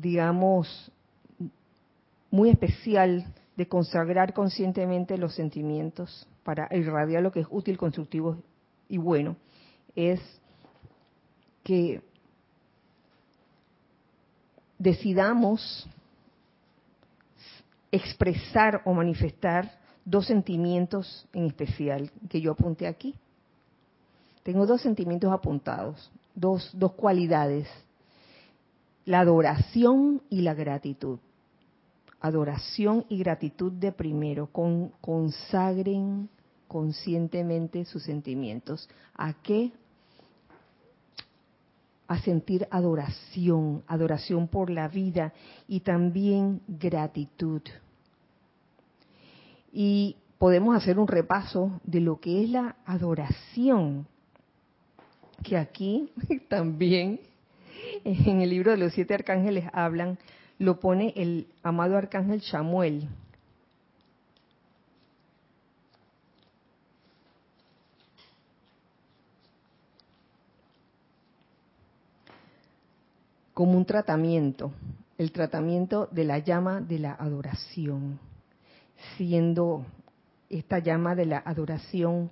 [0.00, 0.90] digamos,
[2.30, 3.24] muy especial
[3.56, 8.36] de consagrar conscientemente los sentimientos para irradiar lo que es útil, constructivo
[8.88, 9.36] y bueno,
[9.94, 10.20] es
[11.64, 12.02] que
[14.78, 15.88] decidamos
[17.90, 23.14] expresar o manifestar dos sentimientos en especial que yo apunté aquí.
[24.42, 27.66] Tengo dos sentimientos apuntados, dos, dos cualidades,
[29.06, 31.18] la adoración y la gratitud.
[32.20, 36.28] Adoración y gratitud de primero, con, consagren
[36.68, 38.88] conscientemente sus sentimientos.
[39.14, 39.72] ¿A qué?
[42.08, 45.32] A sentir adoración, adoración por la vida
[45.66, 47.62] y también gratitud
[49.78, 54.06] y podemos hacer un repaso de lo que es la adoración,
[55.42, 56.10] que aquí
[56.48, 57.20] también
[58.04, 60.18] en el libro de los siete arcángeles hablan,
[60.58, 63.08] lo pone el amado arcángel Samuel.
[73.54, 74.70] como un tratamiento,
[75.16, 78.20] el tratamiento de la llama de la adoración
[79.16, 79.84] siendo
[80.48, 82.30] esta llama de la adoración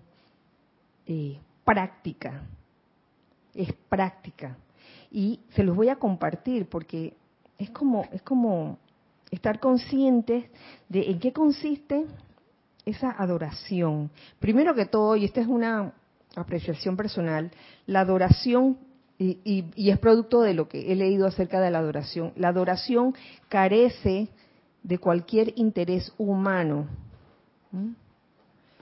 [1.06, 2.42] eh, práctica,
[3.54, 4.56] es práctica.
[5.10, 7.14] Y se los voy a compartir porque
[7.58, 8.78] es como, es como
[9.30, 10.44] estar conscientes
[10.88, 12.06] de en qué consiste
[12.84, 14.10] esa adoración.
[14.38, 15.92] Primero que todo, y esta es una
[16.36, 17.50] apreciación personal,
[17.86, 18.78] la adoración,
[19.16, 19.38] y,
[19.76, 23.14] y, es producto de lo que he leído acerca de la adoración, la adoración
[23.48, 24.28] carece
[24.82, 26.86] de cualquier interés humano.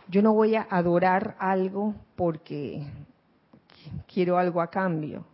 [0.09, 2.87] Yo no voy a adorar algo porque
[4.13, 5.25] quiero algo a cambio.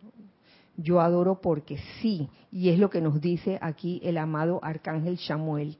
[0.78, 5.76] Yo adoro porque sí, y es lo que nos dice aquí el amado arcángel Samuel.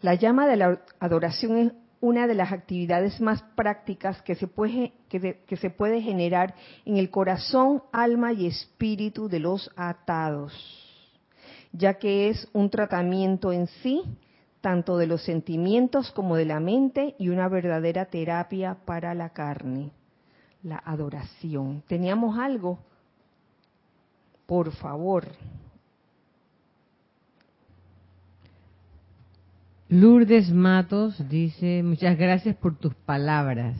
[0.00, 4.94] La llama de la adoración es una de las actividades más prácticas que se, puede,
[5.10, 6.54] que, que se puede generar
[6.86, 10.88] en el corazón, alma y espíritu de los atados
[11.72, 14.02] ya que es un tratamiento en sí,
[14.60, 19.92] tanto de los sentimientos como de la mente y una verdadera terapia para la carne,
[20.62, 21.82] la adoración.
[21.86, 22.78] ¿Teníamos algo?
[24.46, 25.26] Por favor.
[29.88, 33.76] Lourdes Matos dice, muchas gracias por tus palabras.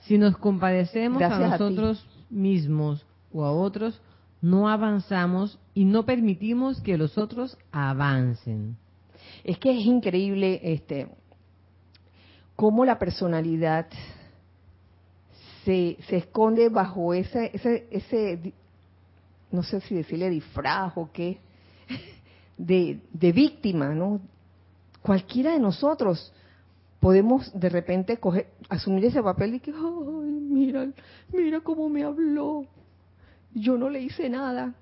[0.00, 4.00] Si nos compadecemos a nosotros mismos o a otros,
[4.40, 8.76] no avanzamos y no permitimos que los otros avancen.
[9.44, 11.08] Es que es increíble este
[12.54, 13.86] cómo la personalidad
[15.64, 18.52] se, se esconde bajo ese, ese, ese,
[19.50, 21.38] no sé si decirle disfraz o qué,
[22.58, 24.20] de, de víctima, ¿no?
[25.02, 26.32] Cualquiera de nosotros
[27.00, 30.88] podemos de repente coger, asumir ese papel y que, ay, mira,
[31.32, 32.64] mira cómo me habló,
[33.54, 34.74] yo no le hice nada,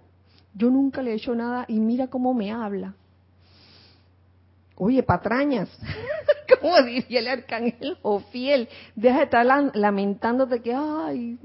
[0.55, 2.95] yo nunca le he hecho nada y mira cómo me habla.
[4.83, 5.69] Oye, patrañas,
[6.59, 8.67] como diría el arcángel o fiel,
[8.97, 11.39] deja de estar lamentándote que, ay,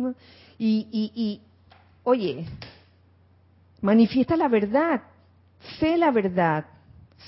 [0.58, 1.42] y, y, y,
[2.06, 2.46] oye,
[3.82, 5.02] manifiesta la verdad,
[5.82, 6.66] sé la verdad,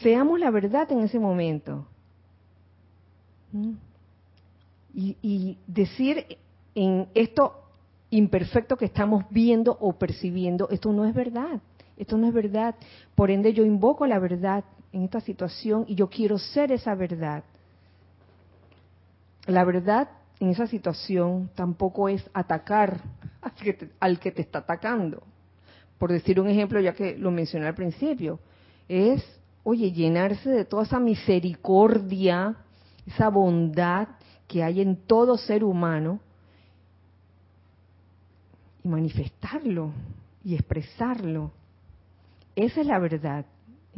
[0.02, 1.86] seamos la verdad en ese momento.
[3.52, 3.74] ¿Mm?
[4.96, 6.38] Y, y decir
[6.74, 7.66] en esto
[8.12, 11.60] imperfecto que estamos viendo o percibiendo, esto no es verdad.
[11.98, 12.76] esto no es verdad.
[13.14, 17.44] Por ende yo invoco la verdad en esta situación y yo quiero ser esa verdad.
[19.46, 20.10] La verdad
[20.40, 23.02] en esa situación tampoco es atacar
[23.42, 25.24] al que te, al que te está atacando.
[25.98, 28.40] Por decir un ejemplo, ya que lo mencioné al principio,
[28.88, 29.24] es,
[29.64, 32.56] oye, llenarse de toda esa misericordia,
[33.06, 34.10] esa bondad
[34.48, 36.20] que hay en todo ser humano
[38.84, 39.92] y manifestarlo
[40.44, 41.52] y expresarlo.
[42.56, 43.46] Esa es la verdad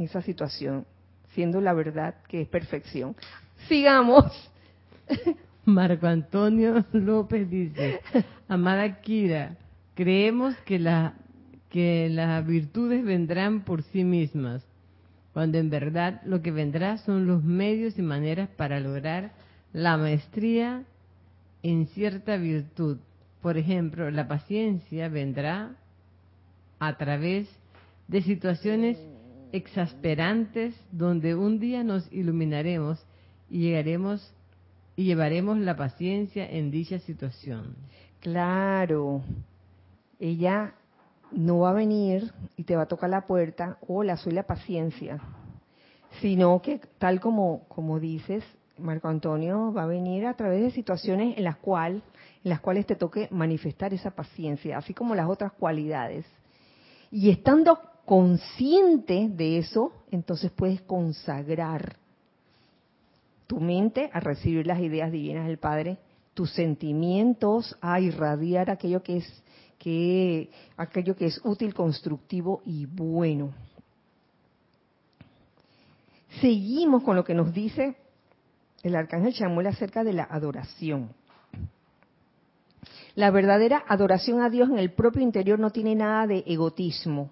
[0.03, 0.85] esa situación,
[1.33, 3.15] siendo la verdad que es perfección.
[3.67, 4.25] Sigamos.
[5.65, 8.01] Marco Antonio López dice,
[8.47, 9.55] amada Kira,
[9.95, 11.13] creemos que, la,
[11.69, 14.63] que las virtudes vendrán por sí mismas,
[15.33, 19.31] cuando en verdad lo que vendrá son los medios y maneras para lograr
[19.73, 20.83] la maestría
[21.61, 22.97] en cierta virtud.
[23.41, 25.75] Por ejemplo, la paciencia vendrá
[26.79, 27.47] a través
[28.07, 28.97] de situaciones
[29.51, 33.03] exasperantes donde un día nos iluminaremos
[33.49, 34.33] y llegaremos
[34.95, 37.75] y llevaremos la paciencia en dicha situación.
[38.19, 39.21] Claro,
[40.19, 40.73] ella
[41.31, 45.21] no va a venir y te va a tocar la puerta, hola, soy la paciencia,
[46.21, 48.43] sino que tal como, como dices,
[48.77, 52.01] Marco Antonio va a venir a través de situaciones en las, cual,
[52.43, 56.25] en las cuales te toque manifestar esa paciencia, así como las otras cualidades.
[57.11, 57.79] Y estando
[58.09, 61.95] consciente de eso, entonces puedes consagrar
[63.45, 65.99] tu mente a recibir las ideas divinas del Padre,
[66.33, 69.43] tus sentimientos a irradiar aquello que es
[69.77, 73.53] que aquello que es útil, constructivo y bueno.
[76.41, 77.95] Seguimos con lo que nos dice
[78.81, 81.11] el arcángel Chamuel acerca de la adoración.
[83.13, 87.29] La verdadera adoración a Dios en el propio interior no tiene nada de egotismo.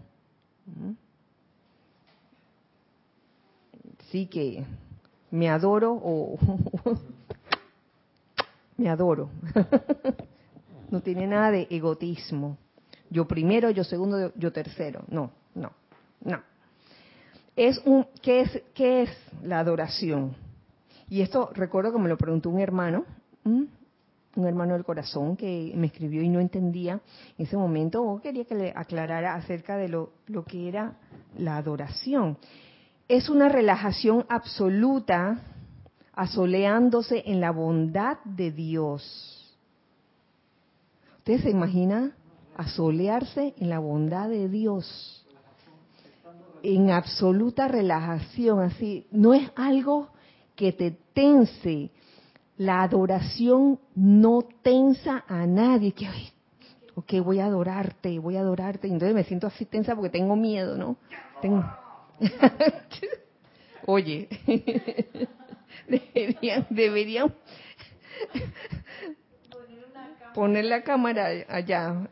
[4.12, 4.66] Sí que
[5.32, 6.38] me adoro o
[8.78, 9.30] me adoro.
[10.92, 12.58] no tiene nada de egotismo.
[13.10, 15.04] Yo primero, yo segundo, yo tercero.
[15.10, 15.72] No, no,
[16.24, 16.42] no.
[17.56, 19.10] Es un, ¿qué, es, ¿Qué es
[19.42, 20.36] la adoración?
[21.10, 23.06] Y esto recuerdo que me lo preguntó un hermano,
[24.38, 27.02] un hermano del corazón que me escribió y no entendía
[27.38, 30.94] en ese momento o quería que le aclarara acerca de lo, lo que era
[31.38, 32.38] la adoración
[33.08, 35.40] es una relajación absoluta
[36.14, 39.56] asoleándose en la bondad de Dios.
[41.20, 42.16] ¿Usted se imagina
[42.56, 45.26] asolearse en la bondad de Dios?
[46.64, 49.06] En absoluta relajación, así.
[49.12, 50.10] No es algo
[50.56, 51.92] que te tense.
[52.58, 55.92] La adoración no tensa a nadie.
[55.92, 56.08] Que,
[56.96, 58.88] ok, voy a adorarte, voy a adorarte.
[58.88, 60.98] Entonces me siento así tensa porque tengo miedo, ¿no?
[63.86, 64.28] Oye,
[65.88, 67.34] deberían, deberían
[70.34, 72.08] poner la cámara allá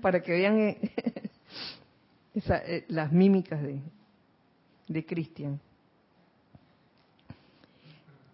[0.00, 0.78] para que vean eh,
[2.66, 3.80] eh, las mímicas de,
[4.88, 5.60] de Cristian.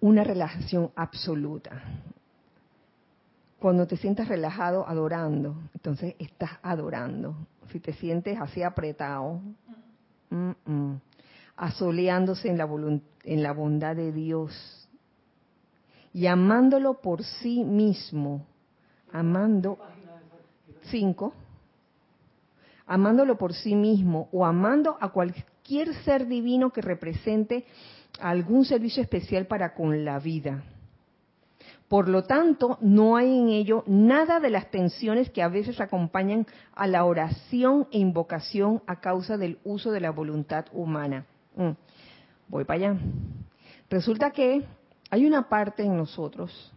[0.02, 1.80] Una relajación absoluta.
[3.60, 7.36] Cuando te sientas relajado adorando, entonces estás adorando.
[7.70, 9.40] Si te sientes así apretado,
[11.56, 12.68] asoleándose en la,
[13.22, 14.88] en la bondad de Dios
[16.12, 18.44] y amándolo por sí mismo,
[19.12, 19.78] amando
[20.90, 21.32] cinco,
[22.86, 27.64] amándolo por sí mismo o amando a cualquier ser divino que represente
[28.20, 30.62] algún servicio especial para con la vida.
[31.88, 36.46] Por lo tanto, no hay en ello nada de las tensiones que a veces acompañan
[36.74, 41.26] a la oración e invocación a causa del uso de la voluntad humana.
[41.54, 41.72] Mm.
[42.48, 43.00] Voy para allá.
[43.90, 44.64] Resulta que
[45.10, 46.72] hay una parte en nosotros,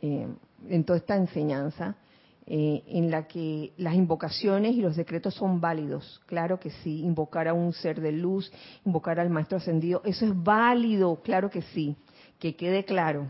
[0.00, 0.26] eh,
[0.70, 1.96] en toda esta enseñanza,
[2.52, 6.20] eh, en la que las invocaciones y los decretos son válidos.
[6.26, 8.50] Claro que sí, invocar a un ser de luz,
[8.84, 11.94] invocar al Maestro Ascendido, eso es válido, claro que sí,
[12.40, 13.28] que quede claro.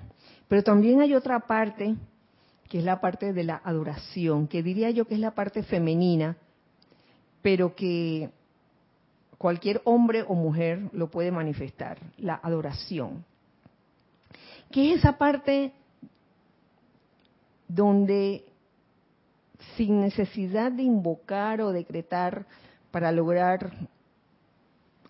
[0.48, 1.96] Pero también hay otra parte,
[2.70, 6.38] que es la parte de la adoración, que diría yo que es la parte femenina,
[7.42, 8.30] pero que
[9.36, 13.22] cualquier hombre o mujer lo puede manifestar, la adoración.
[14.70, 15.74] ¿Qué es esa parte
[17.68, 18.49] donde
[19.76, 22.46] sin necesidad de invocar o decretar
[22.90, 23.72] para lograr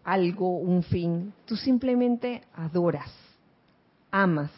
[0.04, 3.10] algo, un fin, tú simplemente adoras,
[4.10, 4.50] amas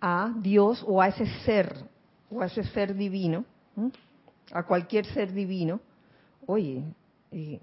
[0.00, 1.76] a Dios o a ese ser,
[2.30, 3.44] o a ese ser divino,
[4.52, 5.80] a cualquier ser divino,
[6.46, 6.82] oye,
[7.30, 7.60] eh,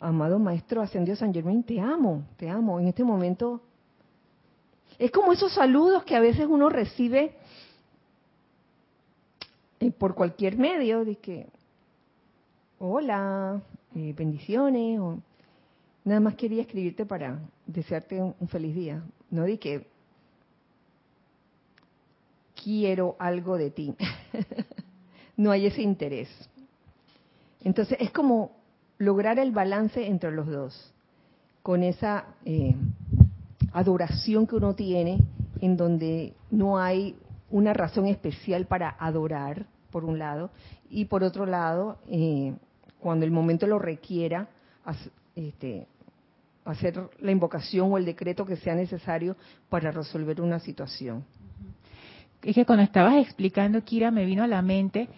[0.00, 2.78] amado Maestro Ascendido San Germán, te amo, te amo.
[2.78, 3.62] En este momento
[4.98, 7.36] es como esos saludos que a veces uno recibe
[9.80, 11.46] eh, por cualquier medio, de que,
[12.78, 13.62] hola,
[13.94, 15.18] eh, bendiciones, o
[16.04, 19.02] nada más quería escribirte para desearte un, un feliz día.
[19.30, 19.86] No di que
[22.62, 23.94] quiero algo de ti.
[25.36, 26.28] no hay ese interés.
[27.62, 28.52] Entonces es como
[28.98, 30.92] lograr el balance entre los dos,
[31.62, 32.74] con esa eh,
[33.72, 35.18] adoración que uno tiene,
[35.60, 37.16] en donde no hay
[37.54, 40.50] una razón especial para adorar, por un lado,
[40.90, 42.52] y por otro lado, eh,
[42.98, 44.48] cuando el momento lo requiera,
[45.36, 45.86] este,
[46.64, 49.36] hacer la invocación o el decreto que sea necesario
[49.68, 51.24] para resolver una situación.
[52.42, 55.08] Es que cuando estabas explicando, Kira, me vino a la mente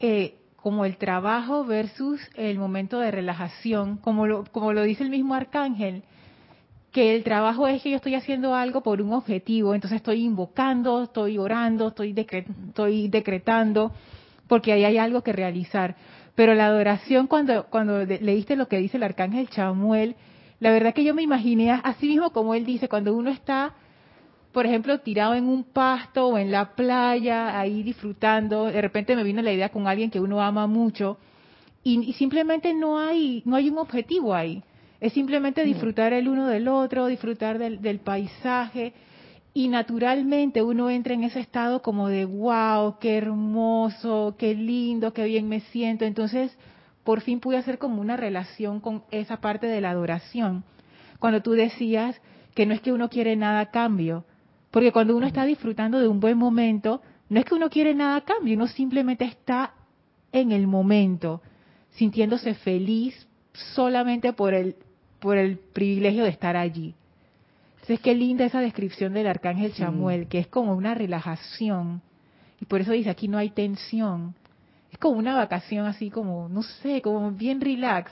[0.00, 5.10] eh, como el trabajo versus el momento de relajación, como lo, como lo dice el
[5.10, 6.04] mismo arcángel,
[6.96, 11.02] que el trabajo es que yo estoy haciendo algo por un objetivo, entonces estoy invocando,
[11.02, 13.92] estoy orando, estoy, decretando,
[14.48, 15.94] porque ahí hay algo que realizar.
[16.34, 20.16] Pero la adoración, cuando, cuando leíste lo que dice el arcángel Chamuel,
[20.58, 23.74] la verdad que yo me imaginé así mismo como él dice, cuando uno está,
[24.52, 29.22] por ejemplo, tirado en un pasto o en la playa, ahí disfrutando, de repente me
[29.22, 31.18] vino la idea con alguien que uno ama mucho
[31.82, 34.62] y, simplemente no hay, no hay un objetivo ahí.
[35.00, 38.94] Es simplemente disfrutar el uno del otro, disfrutar del, del paisaje
[39.56, 45.24] y naturalmente uno entra en ese estado como de wow, qué hermoso, qué lindo, qué
[45.24, 46.04] bien me siento.
[46.04, 46.56] Entonces,
[47.04, 50.64] por fin pude hacer como una relación con esa parte de la adoración.
[51.18, 52.20] Cuando tú decías
[52.54, 54.24] que no es que uno quiere nada a cambio,
[54.70, 58.16] porque cuando uno está disfrutando de un buen momento, no es que uno quiere nada
[58.16, 59.72] a cambio, uno simplemente está
[60.32, 61.40] en el momento,
[61.92, 63.26] sintiéndose feliz
[63.74, 64.76] solamente por el,
[65.20, 66.94] por el privilegio de estar allí.
[67.74, 72.02] Entonces, qué linda esa descripción del arcángel Samuel, que es como una relajación.
[72.60, 74.34] Y por eso dice, aquí no hay tensión
[74.96, 78.10] es como una vacación así como, no sé, como bien relax,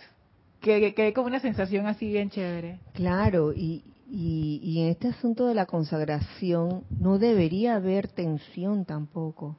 [0.61, 2.78] que, que, como una sensación así bien chévere.
[2.92, 9.57] Claro, y, y, en este asunto de la consagración no debería haber tensión tampoco.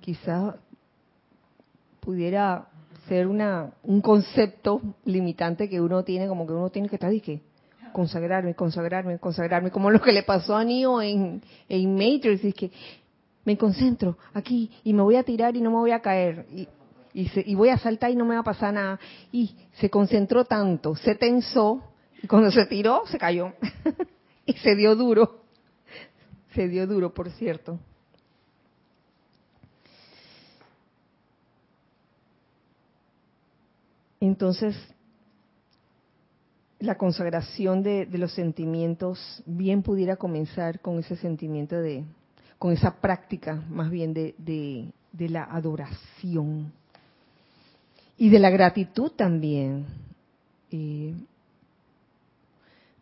[0.00, 0.56] Quizás
[2.00, 2.66] pudiera
[3.08, 7.20] ser una un concepto limitante que uno tiene, como que uno tiene que estar y
[7.20, 7.40] que
[7.92, 12.70] consagrarme, consagrarme, consagrarme, como lo que le pasó a Neo en, en Matrix, es que
[13.44, 16.68] me concentro aquí y me voy a tirar y no me voy a caer y,
[17.14, 18.98] y, voy a saltar y no me va a pasar nada.
[19.30, 21.82] Y se concentró tanto, se tensó
[22.22, 23.52] y cuando se tiró se cayó
[24.46, 25.42] y se dio duro.
[26.54, 27.78] Se dio duro, por cierto.
[34.22, 34.76] Entonces,
[36.78, 42.04] la consagración de, de, los sentimientos bien pudiera comenzar con ese sentimiento de,
[42.56, 46.72] con esa práctica más bien de, de, la adoración
[48.16, 49.86] y de la gratitud también.
[50.70, 51.14] Eh,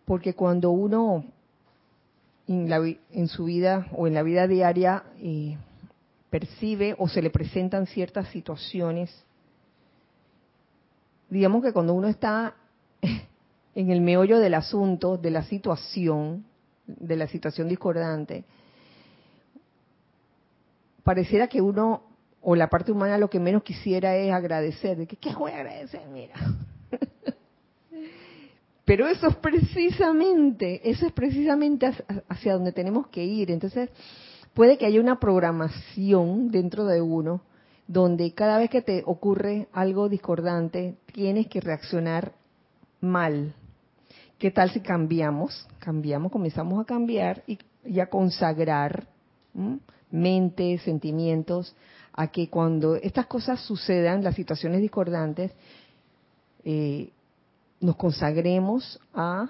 [0.07, 1.27] porque cuando uno
[2.49, 5.59] en, la, en, su vida o en la vida diaria eh,
[6.31, 9.11] percibe o se le presentan ciertas situaciones,
[11.31, 12.55] digamos que cuando uno está
[13.75, 16.45] en el meollo del asunto, de la situación,
[16.87, 18.45] de la situación discordante,
[21.03, 22.03] pareciera que uno
[22.43, 25.57] o la parte humana lo que menos quisiera es agradecer, de que qué voy a
[25.57, 26.35] agradecer, mira.
[28.85, 31.93] Pero eso es precisamente, eso es precisamente
[32.29, 33.51] hacia donde tenemos que ir.
[33.53, 33.89] Entonces,
[34.53, 37.41] puede que haya una programación dentro de uno
[37.91, 42.35] donde cada vez que te ocurre algo discordante, tienes que reaccionar
[43.01, 43.53] mal.
[44.39, 45.67] ¿Qué tal si cambiamos?
[45.81, 47.59] Cambiamos, comenzamos a cambiar y,
[47.99, 49.09] a consagrar
[50.09, 51.75] mente, sentimientos,
[52.13, 55.51] a que cuando estas cosas sucedan, las situaciones discordantes,
[56.63, 57.11] eh,
[57.81, 59.49] nos consagremos a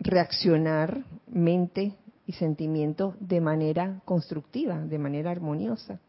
[0.00, 1.94] reaccionar mente
[2.26, 6.00] y sentimientos de manera constructiva, de manera armoniosa.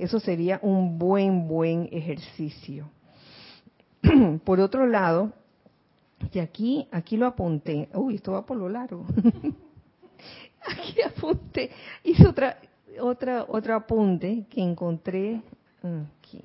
[0.00, 2.90] Eso sería un buen, buen ejercicio.
[4.44, 5.30] por otro lado,
[6.32, 9.04] y aquí, aquí lo apunté, uy, esto va por lo largo.
[10.66, 11.70] aquí apunte,
[12.02, 12.56] hice otra,
[12.98, 15.42] otra, otro apunte que encontré
[15.82, 16.42] aquí.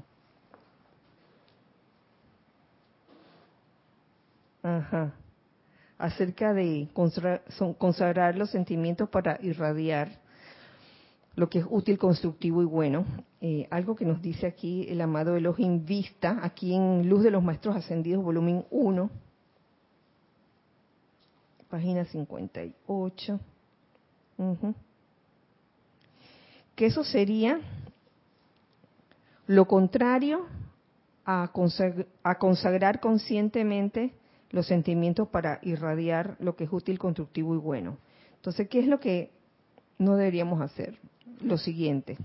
[4.62, 5.14] Ajá.
[5.98, 6.90] Acerca de
[7.78, 10.25] consagrar, los sentimientos para irradiar.
[11.36, 13.06] Lo que es útil, constructivo y bueno.
[13.42, 17.44] Eh, algo que nos dice aquí el amado Elohim Vista, aquí en Luz de los
[17.44, 19.10] Maestros Ascendidos, volumen 1,
[21.70, 23.40] página 58.
[26.76, 27.60] Que eso sería
[29.48, 30.48] lo contrario
[31.26, 31.52] a
[32.40, 34.14] consagrar conscientemente
[34.52, 37.98] los sentimientos para irradiar lo que es útil, constructivo y bueno.
[38.36, 39.32] Entonces, ¿qué es lo que
[39.98, 40.98] no deberíamos hacer?
[41.42, 42.18] Lo siguiente.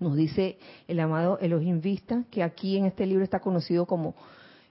[0.00, 4.14] Nos dice el amado Elohim Vista, que aquí en este libro está conocido como,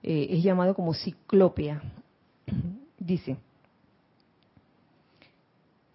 [0.02, 1.82] eh, es llamado como ciclopia.
[3.00, 3.38] Dice,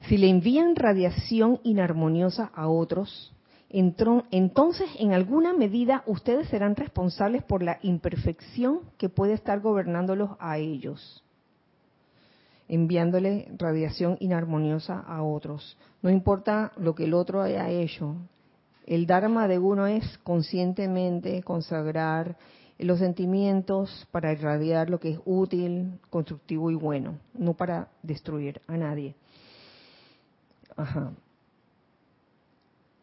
[0.09, 3.33] si le envían radiación inarmoniosa a otros,
[3.71, 10.59] entonces en alguna medida ustedes serán responsables por la imperfección que puede estar gobernándolos a
[10.59, 11.23] ellos,
[12.69, 15.77] enviándole radiación inarmoniosa a otros.
[16.03, 18.15] No importa lo que el otro haya hecho,
[18.87, 22.37] el Dharma de uno es conscientemente consagrar
[22.79, 28.77] los sentimientos para irradiar lo que es útil, constructivo y bueno, no para destruir a
[28.77, 29.15] nadie.
[30.77, 31.13] Ajá.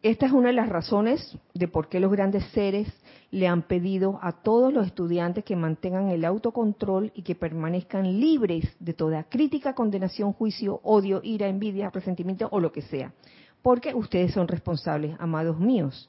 [0.06, 2.86] Esta es una de las razones de por qué los grandes seres
[3.32, 8.72] le han pedido a todos los estudiantes que mantengan el autocontrol y que permanezcan libres
[8.78, 13.14] de toda crítica, condenación, juicio, odio, ira, envidia, resentimiento o lo que sea.
[13.62, 16.08] Porque ustedes son responsables, amados míos,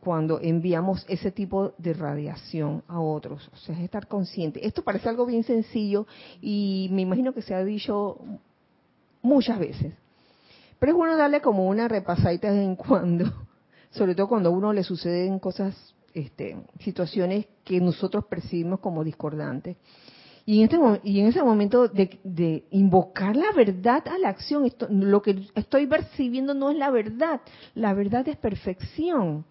[0.00, 3.48] cuando enviamos ese tipo de radiación a otros.
[3.52, 4.66] O sea, es estar consciente.
[4.66, 6.08] Esto parece algo bien sencillo
[6.40, 8.18] y me imagino que se ha dicho
[9.22, 9.94] muchas veces
[10.78, 13.32] pero es bueno darle como una repasadita de vez en cuando,
[13.90, 19.76] sobre todo cuando a uno le suceden cosas, este, situaciones que nosotros percibimos como discordantes.
[20.46, 25.20] Y en, este, y en ese momento de, invocar la verdad a la acción, lo
[25.20, 27.42] que estoy percibiendo no es la verdad,
[27.74, 29.44] la verdad es perfección.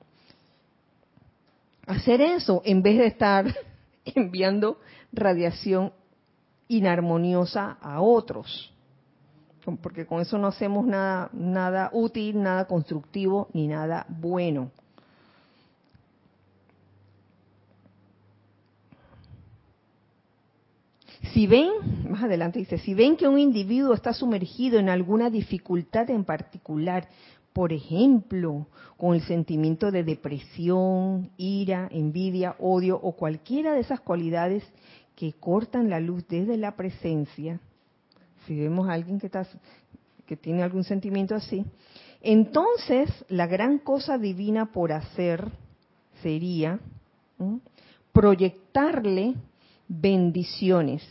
[1.86, 3.46] Hacer eso en vez de estar
[4.06, 4.80] enviando
[5.14, 5.94] radiación
[6.68, 8.74] inarmoniosa a otros
[9.76, 14.72] porque con eso no hacemos nada, nada útil, nada constructivo, ni nada bueno.
[21.34, 21.70] Si ven,
[22.10, 27.10] más adelante dice, si ven que un individuo está sumergido en alguna dificultad en particular,
[27.52, 34.64] por ejemplo, con el sentimiento de depresión, ira, envidia, odio o cualquiera de esas cualidades
[35.16, 37.60] que cortan la luz desde la presencia,
[38.48, 39.46] si vemos a alguien que, está,
[40.26, 41.66] que tiene algún sentimiento así,
[42.22, 45.52] entonces la gran cosa divina por hacer
[46.24, 46.80] sería
[48.12, 49.36] proyectarle
[49.88, 51.08] bendiciones.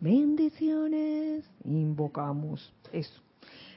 [0.00, 3.20] Bendiciones, invocamos eso.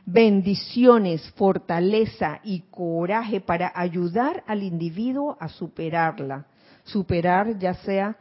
[0.05, 6.45] Bendiciones, fortaleza y coraje para ayudar al individuo a superarla.
[6.84, 8.17] Superar ya sea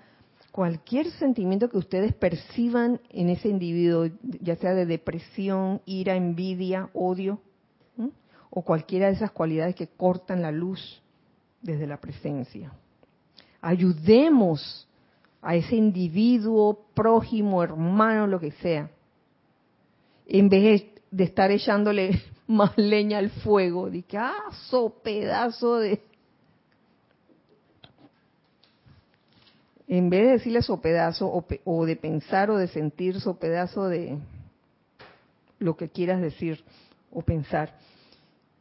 [0.52, 4.08] cualquier sentimiento que ustedes perciban en ese individuo,
[4.40, 7.40] ya sea de depresión, ira, envidia, odio,
[8.50, 11.02] o cualquiera de esas cualidades que cortan la luz
[11.62, 12.70] desde la presencia.
[13.62, 14.86] Ayudemos
[15.40, 18.90] a ese individuo, prójimo, hermano, lo que sea,
[20.26, 26.02] en vez de estar echándole más leña al fuego, de que, ah, so pedazo de
[29.98, 34.18] en vez de decirle sopedazo o, o de pensar o de sentir sopedazo de
[35.58, 36.64] lo que quieras decir
[37.10, 37.76] o pensar,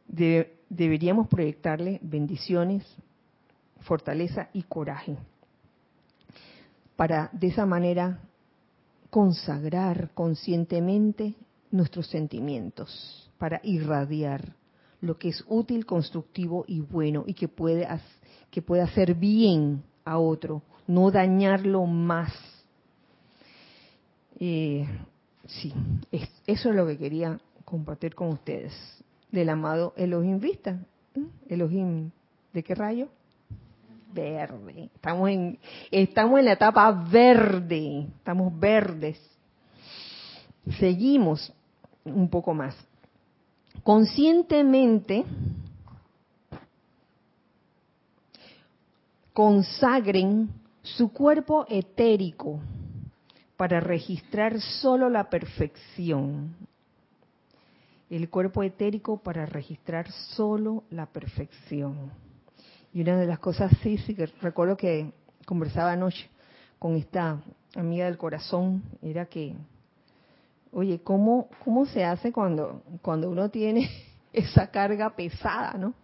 [0.06, 2.84] deberíamos proyectarle bendiciones,
[3.80, 5.16] fortaleza y coraje
[6.96, 8.20] para de esa manera
[9.08, 11.34] consagrar conscientemente
[11.70, 14.54] nuestros sentimientos, para irradiar
[15.00, 20.60] lo que es útil, constructivo y bueno y que que puede hacer bien a otro
[20.92, 22.32] no dañarlo más.
[24.38, 24.86] Eh,
[25.46, 25.72] sí,
[26.46, 28.72] eso es lo que quería compartir con ustedes
[29.30, 30.78] del amado Elohim Vista.
[31.48, 32.10] Elohim,
[32.52, 33.08] ¿de qué rayo?
[34.12, 34.90] Verde.
[34.94, 35.58] Estamos en,
[35.90, 39.18] estamos en la etapa verde, estamos verdes.
[40.78, 41.52] Seguimos
[42.04, 42.76] un poco más.
[43.82, 45.24] Conscientemente,
[49.32, 52.60] consagren su cuerpo etérico
[53.56, 56.56] para registrar solo la perfección.
[58.10, 62.10] El cuerpo etérico para registrar solo la perfección.
[62.92, 65.12] Y una de las cosas, sí, sí, que recuerdo que
[65.46, 66.28] conversaba anoche
[66.78, 67.40] con esta
[67.74, 69.54] amiga del corazón, era que,
[70.72, 73.88] oye, ¿cómo, cómo se hace cuando, cuando uno tiene
[74.32, 75.94] esa carga pesada, ¿no?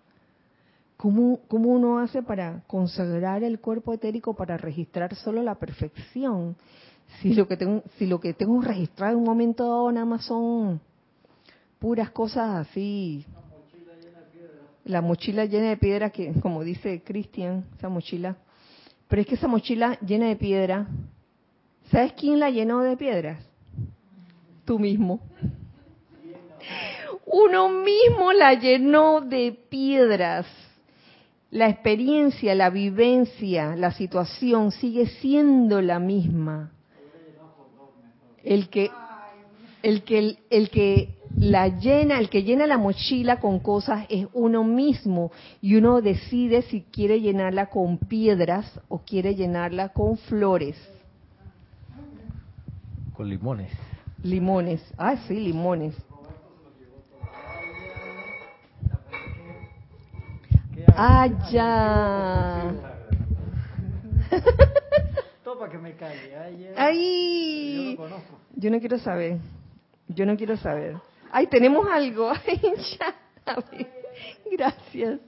[0.99, 6.57] ¿Cómo, ¿Cómo uno hace para consagrar el cuerpo etérico para registrar solo la perfección?
[7.21, 10.25] Si lo que tengo, si lo que tengo registrado en un momento dado nada más
[10.25, 10.81] son
[11.79, 13.25] puras cosas así.
[14.85, 18.37] La mochila llena de piedra que, como dice Cristian, esa mochila.
[19.07, 20.89] Pero es que esa mochila llena de piedra,
[21.93, 23.39] ¿sabes quién la llenó de piedras?
[24.65, 25.21] Tú mismo.
[27.25, 30.47] Uno mismo la llenó de piedras
[31.51, 36.73] la experiencia, la vivencia, la situación sigue siendo la misma.
[38.45, 38.91] El que,
[39.83, 44.65] el que, el que la llena, el que llena la mochila con cosas es uno
[44.65, 45.31] mismo
[45.61, 50.77] y uno decide si quiere llenarla con piedras o quiere llenarla con flores.
[53.15, 53.73] Con limones.
[54.23, 55.95] Limones, ah sí, limones.
[61.01, 62.75] Ah, ya.
[65.45, 66.75] Todo para que me calle.
[66.77, 68.39] Ay, Yo lo conozco.
[68.57, 69.39] yo no quiero saber.
[70.09, 70.97] Yo no quiero saber.
[71.31, 72.31] Ay, tenemos algo.
[72.47, 72.61] Ay,
[72.99, 73.15] ya.
[74.51, 75.21] Gracias.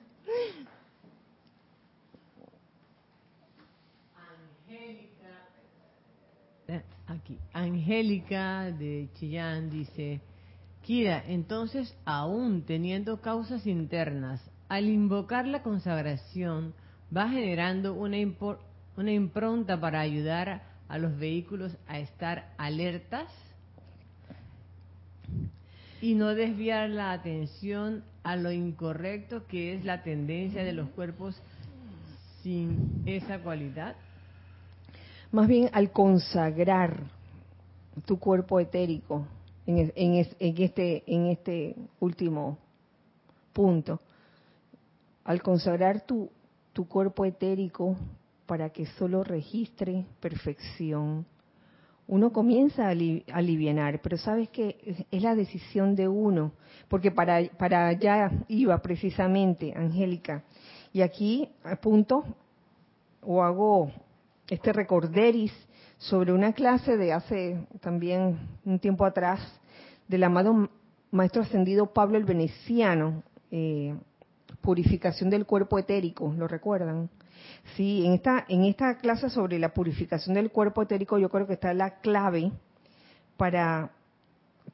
[7.06, 10.20] Aquí, Angélica de Chillán dice,
[10.82, 14.40] Kira, entonces aún teniendo causas internas,
[14.70, 16.74] al invocar la consagración,
[17.14, 18.16] va generando una,
[18.96, 23.26] una impronta para ayudar a los vehículos a estar alertas
[26.00, 31.34] y no desviar la atención a lo incorrecto que es la tendencia de los cuerpos
[32.44, 33.96] sin esa cualidad.
[35.32, 37.02] Más bien al consagrar
[38.06, 39.26] tu cuerpo etérico
[39.66, 42.56] en, en en este, en este último
[43.52, 44.00] punto,
[45.30, 46.28] al consagrar tu,
[46.72, 47.96] tu cuerpo etérico
[48.46, 51.24] para que solo registre perfección,
[52.08, 56.50] uno comienza a ali- a alivianar, pero sabes que es- es la decisión de uno,
[56.88, 60.42] porque para, para allá iba precisamente, Angélica.
[60.92, 62.24] Y aquí apunto
[63.22, 63.92] o hago
[64.48, 65.52] este recorderis
[65.98, 69.38] sobre una clase de hace también un tiempo atrás
[70.08, 70.68] del amado
[71.12, 73.22] maestro ascendido Pablo el Veneciano,
[73.52, 73.94] eh,
[74.60, 77.08] purificación del cuerpo etérico, ¿lo recuerdan?
[77.76, 81.54] Sí, en esta, en esta clase sobre la purificación del cuerpo etérico yo creo que
[81.54, 82.52] está la clave
[83.36, 83.90] para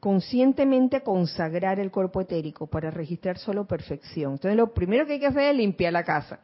[0.00, 4.32] conscientemente consagrar el cuerpo etérico, para registrar solo perfección.
[4.32, 6.40] Entonces lo primero que hay que hacer es limpiar la casa,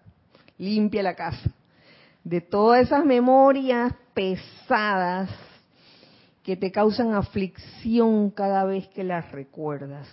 [0.59, 1.51] limpia la casa
[2.25, 5.31] de todas esas memorias pesadas
[6.43, 10.09] que te causan aflicción cada vez que las recuerdas.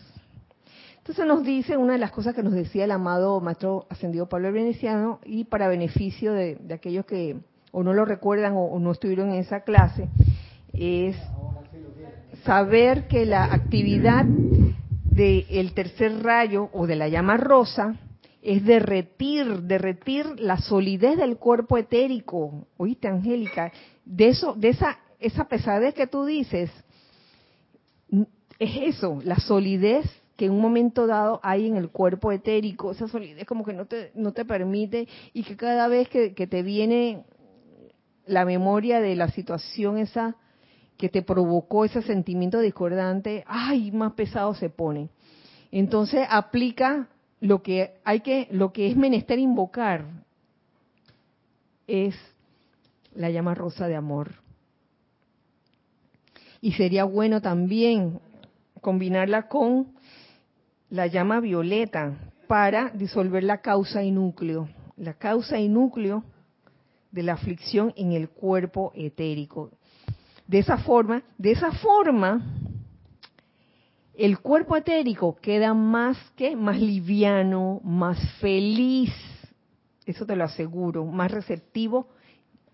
[1.10, 4.51] Entonces nos dice una de las cosas que nos decía el amado maestro ascendido Pablo
[4.51, 7.39] Veneciano y para beneficio de, de aquellos que
[7.72, 10.07] o no lo recuerdan o, no estuvieron en esa clase,
[10.72, 11.16] es
[12.45, 17.95] saber que la actividad del tercer rayo o de la llama rosa
[18.43, 22.68] es derretir, derretir la solidez del cuerpo etérico.
[22.78, 23.72] ¿Oíste, Angélica?
[24.05, 26.70] De eso, de esa, esa pesadez que tú dices,
[28.60, 30.05] es eso, la solidez
[30.39, 33.87] que en un momento dado hay en el cuerpo etérico, esa solidez como que no
[33.87, 37.25] te, no te permite y que cada vez que, que te viene
[38.25, 40.37] la memoria de la situación esa
[40.95, 45.09] que te provocó ese sentimiento discordante, ay, más pesado se pone.
[45.73, 47.09] Entonces aplica
[47.41, 50.05] lo que hay que, lo que es menester invocar
[51.85, 52.15] es
[53.13, 54.35] la llama rosa de amor.
[56.61, 58.21] Y sería bueno también
[58.79, 59.98] combinarla con
[60.89, 62.15] la llama violeta
[62.47, 66.23] para disolver la causa y núcleo, la causa y núcleo
[67.11, 69.71] de la aflicción en el cuerpo etérico.
[70.47, 72.43] De esa forma, de esa forma,
[74.15, 79.13] el cuerpo etérico queda más que más liviano, más feliz,
[80.05, 82.07] eso te lo aseguro, más receptivo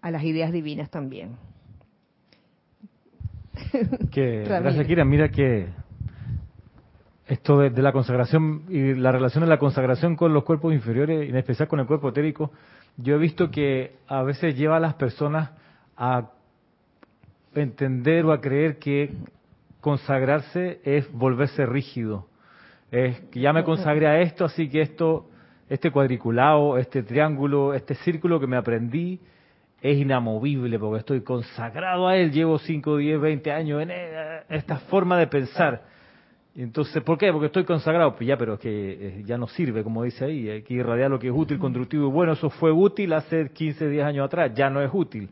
[0.01, 1.37] a las ideas divinas también.
[4.11, 5.03] Que, gracias, Kira.
[5.03, 5.67] Mira que
[7.27, 11.29] esto de, de la consagración y la relación de la consagración con los cuerpos inferiores,
[11.29, 12.51] en especial con el cuerpo etérico,
[12.97, 15.51] yo he visto que a veces lleva a las personas
[15.97, 16.29] a
[17.53, 19.13] entender o a creer que
[19.81, 22.27] consagrarse es volverse rígido.
[22.91, 25.27] Es que ya me consagré a esto, así que esto,
[25.69, 29.19] este cuadriculado, este triángulo, este círculo que me aprendí,
[29.81, 34.77] es inamovible porque estoy consagrado a él, llevo 5, 10, 20 años en e- esta
[34.77, 35.83] forma de pensar.
[36.55, 37.31] Y entonces, ¿por qué?
[37.33, 38.15] Porque estoy consagrado.
[38.15, 38.69] Pues ya, pero es que
[39.19, 40.49] eh, ya no sirve, como dice ahí.
[40.49, 42.31] Hay que irradiar lo que es útil, constructivo y bueno.
[42.31, 44.51] Eso fue útil hace 15, 10 años atrás.
[44.55, 45.29] Ya no es útil.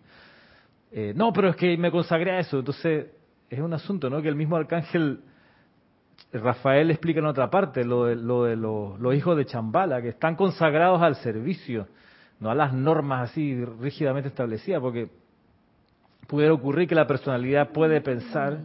[0.91, 2.59] Eh, no, pero es que me consagré a eso.
[2.59, 3.07] Entonces,
[3.49, 4.21] es un asunto, ¿no?
[4.21, 5.21] Que el mismo arcángel
[6.33, 10.09] Rafael explica en otra parte, lo de, lo de los, los hijos de Chambala, que
[10.09, 11.87] están consagrados al servicio,
[12.39, 15.09] no a las normas así rígidamente establecidas, porque
[16.27, 18.59] pudiera ocurrir que la personalidad puede pensar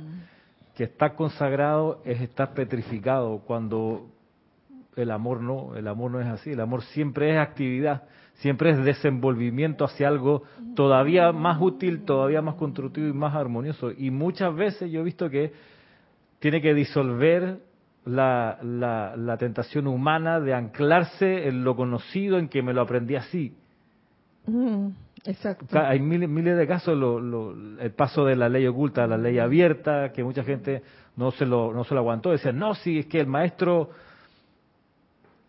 [0.79, 4.07] que estar consagrado es estar petrificado, cuando
[4.95, 8.05] el amor no, el amor no es así, el amor siempre es actividad,
[8.35, 10.45] siempre es desenvolvimiento hacia algo
[10.77, 13.91] todavía más útil, todavía más constructivo y más armonioso.
[13.91, 15.53] Y muchas veces yo he visto que
[16.39, 17.59] tiene que disolver
[18.05, 23.17] la, la, la tentación humana de anclarse en lo conocido, en que me lo aprendí
[23.17, 23.53] así.
[24.47, 24.91] Mm,
[25.31, 25.79] exacto.
[25.79, 29.39] Hay miles, de casos, lo, lo, el paso de la ley oculta a la ley
[29.39, 30.83] abierta, que mucha gente
[31.17, 32.31] no se lo, no se lo aguantó.
[32.31, 33.91] Decían, no, si es que el maestro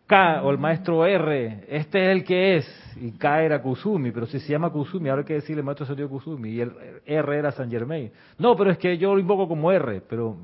[0.08, 4.26] K o el maestro R, este es el que es, y K era Kusumi, pero
[4.26, 6.74] si se llama Kusumi, ahora hay que decirle maestro sentido Kusumi, y el
[7.06, 8.12] R era San Germain.
[8.38, 10.36] No, pero es que yo lo invoco como R, pero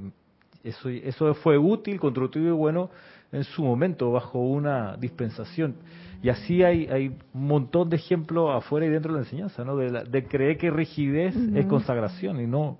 [0.63, 2.89] eso, eso fue útil, constructivo y bueno
[3.31, 5.75] en su momento, bajo una dispensación.
[6.21, 9.75] Y así hay, hay un montón de ejemplos afuera y dentro de la enseñanza, ¿no?
[9.75, 12.79] De, la, de creer que rigidez es consagración y no.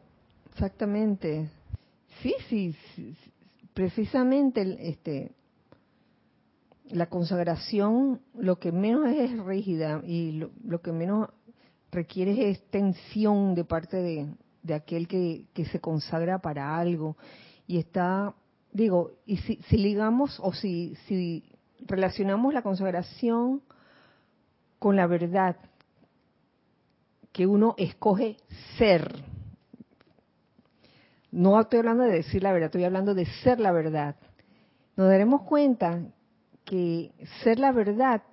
[0.52, 1.50] Exactamente.
[2.22, 3.16] Sí, sí, sí,
[3.74, 5.32] precisamente este
[6.90, 11.30] la consagración lo que menos es rígida y lo, lo que menos
[11.92, 14.28] requiere es tensión de parte de,
[14.62, 17.18] de aquel que, que, se consagra para algo
[17.68, 18.36] y está
[18.72, 21.44] digo y si, si ligamos o si si
[21.80, 23.62] relacionamos la consagración
[24.80, 25.58] con la verdad
[27.32, 28.38] que uno escoge
[28.78, 29.24] ser.
[31.32, 34.16] No estoy hablando de decir la verdad estoy hablando de ser la verdad.
[34.96, 36.02] Nos daremos cuenta
[36.64, 37.12] que
[37.44, 38.24] ser la verdad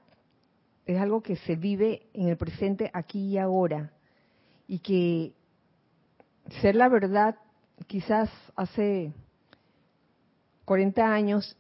[0.86, 3.93] es algo que se vive en el presente aquí y ahora
[4.68, 5.32] y que
[6.61, 7.36] ser la verdad
[7.86, 9.12] quizás hace
[10.64, 11.57] 40 años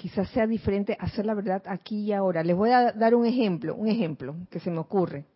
[0.00, 2.42] quizás sea diferente a ser la verdad aquí y ahora.
[2.42, 5.26] Les voy a dar un ejemplo, un ejemplo que se me ocurre.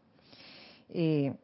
[0.89, 1.35] Eh,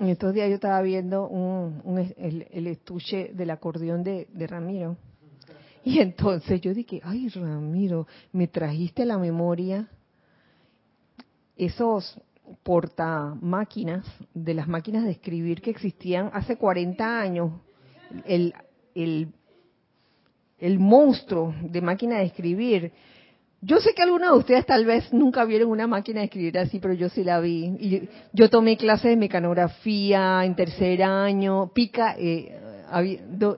[0.00, 1.82] en estos días yo estaba viendo un,
[2.16, 4.96] el, estuche del acordeón de, de Ramiro
[5.84, 9.86] y entonces yo dije, ay Ramiro, me trajiste a la memoria
[11.56, 12.18] esos
[12.62, 17.52] porta máquinas de las máquinas de escribir que existían hace 40 años.
[18.24, 18.54] El,
[18.94, 19.28] el,
[20.58, 22.92] el monstruo de máquina de escribir.
[23.60, 26.78] Yo sé que algunos de ustedes tal vez nunca vieron una máquina de escribir así,
[26.80, 27.64] pero yo sí la vi.
[27.80, 32.60] Y yo tomé clases de mecanografía en tercer año, pica, eh,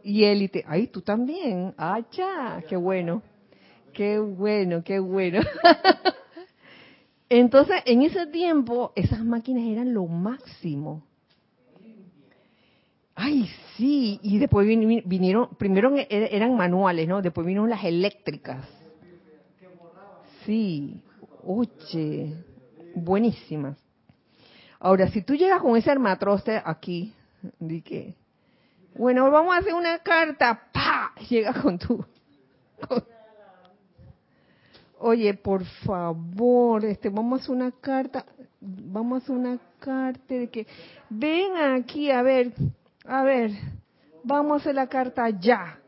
[0.05, 0.65] y élite.
[0.67, 1.75] Ay, tú también.
[1.77, 3.23] Ah, ya, qué bueno.
[3.93, 5.41] Qué bueno, qué bueno.
[7.29, 11.03] Entonces, en ese tiempo, esas máquinas eran lo máximo.
[13.19, 17.23] Ay, sí, y después vinieron, primero eran manuales, ¿no?
[17.23, 18.63] Después vinieron las eléctricas.
[20.45, 21.03] Sí,
[21.43, 22.45] oye,
[22.95, 23.79] buenísimas.
[24.79, 27.15] Ahora, si tú llegas con ese armatroste aquí,
[27.59, 28.15] di que,
[28.95, 31.13] bueno, vamos a hacer una carta, ¡pa!
[31.29, 32.05] Llega con tu...
[34.99, 38.27] Oye, por favor, este, vamos a hacer una carta,
[38.61, 40.67] vamos a hacer una carta de que
[41.09, 42.53] ven aquí a ver,
[43.07, 43.53] a ver,
[44.25, 45.81] vamos a la carta ya.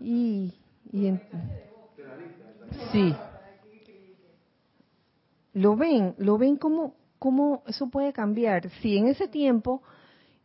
[0.00, 0.52] Y,
[0.92, 1.20] y en,
[2.92, 3.14] sí.
[5.52, 8.68] Lo ven, lo ven cómo, cómo eso puede cambiar.
[8.82, 9.82] Si en ese tiempo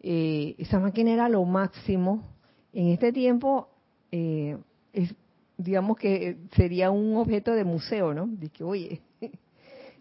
[0.02, 2.24] eh, esa máquina era lo máximo,
[2.72, 3.70] en este tiempo
[4.12, 4.58] eh,
[4.94, 5.16] es,
[5.58, 8.28] digamos que sería un objeto de museo, ¿no?
[8.28, 9.02] De que, oye,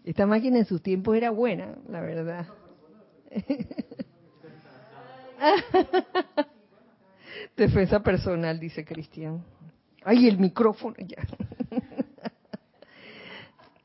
[0.05, 2.47] esta máquina en sus tiempos era buena, la verdad.
[7.57, 9.43] Defensa personal, dice Cristian.
[10.03, 11.17] Ay, el micrófono ya.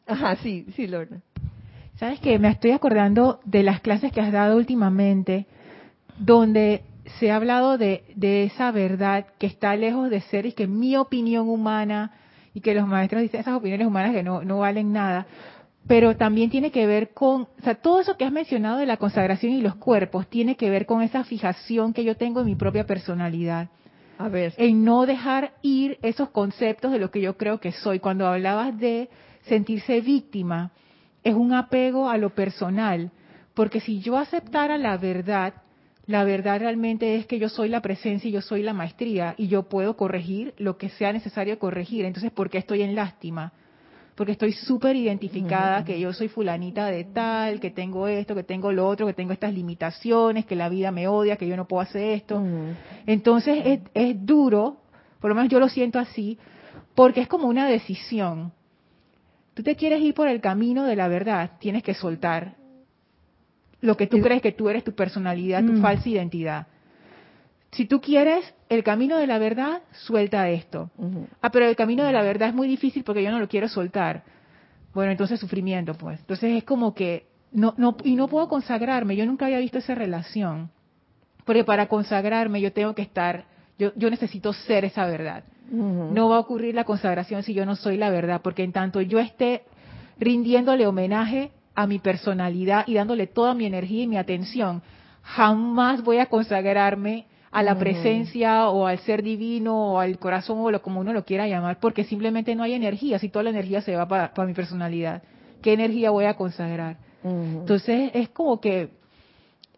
[0.06, 1.22] Ajá, sí, sí, Lorna.
[1.96, 5.46] Sabes que me estoy acordando de las clases que has dado últimamente,
[6.18, 6.82] donde
[7.18, 11.48] se ha hablado de, esa verdad que está lejos de ser y que mi opinión
[11.48, 12.12] humana
[12.52, 15.26] y que los maestros dicen esas opiniones humanas que no, no valen nada,
[15.86, 18.96] pero también tiene que ver con, o sea, todo eso que has mencionado de la
[18.96, 22.54] consagración y los cuerpos tiene que ver con esa fijación que yo tengo en mi
[22.54, 23.68] propia personalidad.
[24.16, 24.54] A ver.
[24.56, 27.98] En no dejar ir esos conceptos de lo que yo creo que soy.
[27.98, 29.08] Cuando hablabas de
[29.42, 30.70] sentirse víctima,
[31.22, 33.10] es un apego a lo personal,
[33.54, 35.54] porque si yo aceptara la verdad,
[36.06, 39.48] La verdad realmente es que yo soy la presencia y yo soy la maestría y
[39.48, 42.04] yo puedo corregir lo que sea necesario corregir.
[42.04, 43.52] Entonces, ¿por qué estoy en lástima?
[44.14, 48.70] Porque estoy súper identificada que yo soy fulanita de tal, que tengo esto, que tengo
[48.70, 51.82] lo otro, que tengo estas limitaciones, que la vida me odia, que yo no puedo
[51.82, 52.40] hacer esto.
[53.06, 54.76] Entonces es, es duro,
[55.20, 56.38] por lo menos yo lo siento así,
[56.94, 58.52] porque es como una decisión.
[59.54, 62.54] Tú te quieres ir por el camino de la verdad, tienes que soltar
[63.80, 66.66] lo que tú crees que tú eres tu personalidad, tu falsa identidad.
[67.74, 70.90] Si tú quieres el camino de la verdad, suelta esto.
[71.42, 73.68] Ah, pero el camino de la verdad es muy difícil porque yo no lo quiero
[73.68, 74.22] soltar.
[74.94, 76.20] Bueno, entonces sufrimiento, pues.
[76.20, 79.16] Entonces es como que no, no y no puedo consagrarme.
[79.16, 80.70] Yo nunca había visto esa relación,
[81.44, 83.44] porque para consagrarme yo tengo que estar,
[83.76, 85.44] yo, yo necesito ser esa verdad.
[85.68, 89.00] No va a ocurrir la consagración si yo no soy la verdad, porque en tanto
[89.00, 89.64] yo esté
[90.20, 94.82] rindiéndole homenaje a mi personalidad y dándole toda mi energía y mi atención,
[95.22, 97.80] jamás voy a consagrarme a la Ujú.
[97.80, 101.78] presencia o al ser divino o al corazón o lo como uno lo quiera llamar,
[101.78, 105.22] porque simplemente no hay energía, si toda la energía se va para, para mi personalidad,
[105.62, 106.96] ¿qué energía voy a consagrar?
[107.22, 108.90] Entonces es como que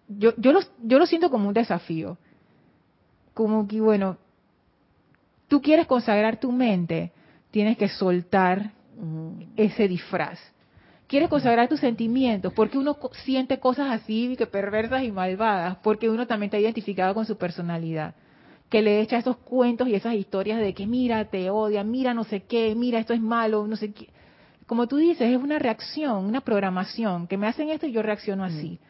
[0.08, 2.16] yo, yo, lo, yo lo siento como un desafío.
[3.34, 4.16] Como que, bueno,
[5.46, 7.12] tú quieres consagrar tu mente,
[7.50, 8.72] tienes que soltar
[9.56, 10.38] ese disfraz.
[11.06, 16.26] Quieres consagrar tus sentimientos, porque uno siente cosas así, que perversas y malvadas, porque uno
[16.26, 18.14] también está identificado con su personalidad.
[18.68, 22.24] Que le echa esos cuentos y esas historias de que mira, te odia, mira no
[22.24, 24.08] sé qué, mira esto es malo, no sé qué.
[24.66, 28.42] Como tú dices, es una reacción, una programación, que me hacen esto y yo reacciono
[28.42, 28.80] así.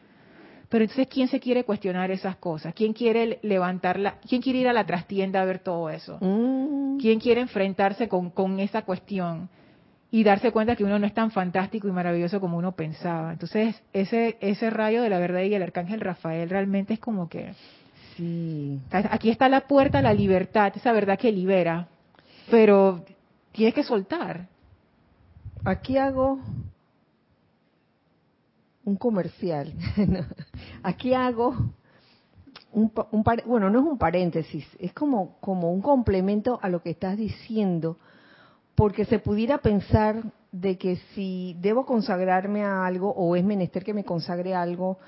[0.71, 2.75] Pero entonces, ¿quién se quiere cuestionar esas cosas?
[2.75, 4.19] ¿Quién quiere levantarla?
[4.27, 6.19] ¿Quién quiere ir a la trastienda a ver todo eso?
[6.23, 6.97] Mm.
[6.99, 9.51] ¿Quién quiere enfrentarse con, con esa cuestión
[10.17, 13.33] y darse cuenta que uno no es tan fantástico y maravilloso como uno pensaba?
[13.33, 17.53] Entonces, ese, ese rayo de la verdad y el arcángel Rafael realmente es como que
[18.17, 18.81] Sí.
[18.91, 21.89] aquí está la puerta a la libertad, esa verdad que libera,
[22.51, 23.05] pero
[23.53, 24.47] tienes que soltar.
[25.67, 26.41] Aquí hago
[28.87, 29.75] un comercial.
[30.83, 31.55] Aquí hago
[32.73, 36.89] un, un bueno, no es un paréntesis, es como, como un complemento a lo que
[36.89, 37.99] estás diciendo,
[38.77, 40.23] porque se pudiera pensar
[40.53, 44.99] de que si debo consagrarme a algo o es menester que me consagre a algo,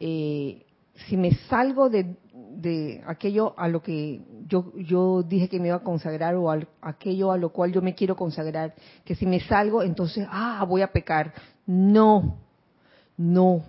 [0.00, 0.64] eh,
[1.06, 5.76] si me salgo de, de aquello a lo que yo, yo dije que me iba
[5.76, 9.40] a consagrar o al- aquello a lo cual yo me quiero consagrar, que si me
[9.40, 11.32] salgo, entonces, ah, voy a pecar.
[11.66, 12.36] No,
[13.16, 13.62] no,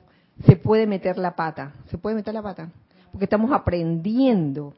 [0.45, 2.69] se puede meter la pata, se puede meter la pata,
[3.11, 4.73] porque estamos aprendiendo.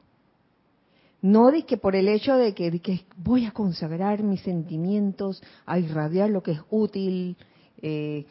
[1.26, 5.42] No de que por el hecho de que, de que voy a consagrar mis sentimientos,
[5.66, 7.36] a irradiar lo que es útil,
[7.82, 8.28] eh,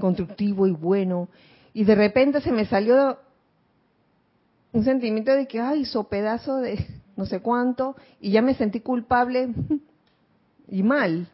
[0.00, 1.28] constructivo y bueno,
[1.74, 3.18] y de repente se me salió
[4.72, 6.86] un sentimiento de que, ay, hizo pedazo de
[7.18, 9.50] no sé cuánto, y ya me sentí culpable
[10.68, 11.28] y mal.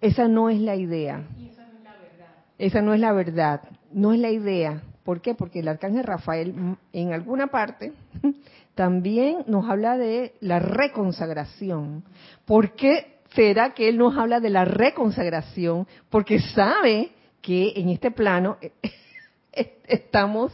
[0.00, 1.26] Esa no es la idea.
[2.56, 4.80] Esa no es la verdad, no es la idea.
[5.04, 5.34] ¿Por qué?
[5.34, 7.92] Porque el arcángel Rafael mm, en alguna parte
[8.74, 12.04] también nos habla de la reconsagración.
[12.44, 15.86] ¿Por qué será que él nos habla de la reconsagración?
[16.10, 18.56] Porque sabe que en este plano
[19.52, 20.52] eh, estamos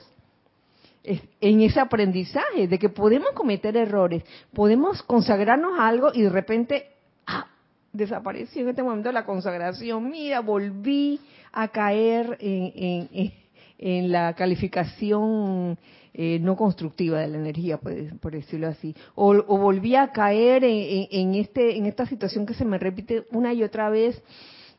[1.04, 4.22] es- en ese aprendizaje de que podemos cometer errores,
[4.52, 6.88] podemos consagrarnos a algo y de repente,
[7.26, 7.46] ah,
[7.92, 11.20] desapareció en este momento la consagración, mira, volví
[11.52, 13.32] a caer en, en- en-
[13.78, 15.78] en la calificación
[16.12, 20.70] eh, no constructiva de la energía, por decirlo así, o, o volví a caer en,
[20.76, 24.20] en- en este, en esta situación que se me repite una y otra vez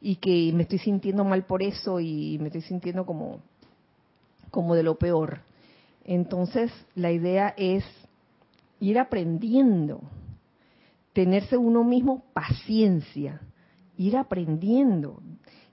[0.01, 3.39] y que me estoy sintiendo mal por eso y me estoy sintiendo como,
[4.51, 5.39] como de lo peor.
[6.05, 7.85] Entonces, la idea es
[8.81, 10.01] ir aprendiendo,
[11.13, 13.41] tenerse uno mismo paciencia,
[13.97, 15.21] ir aprendiendo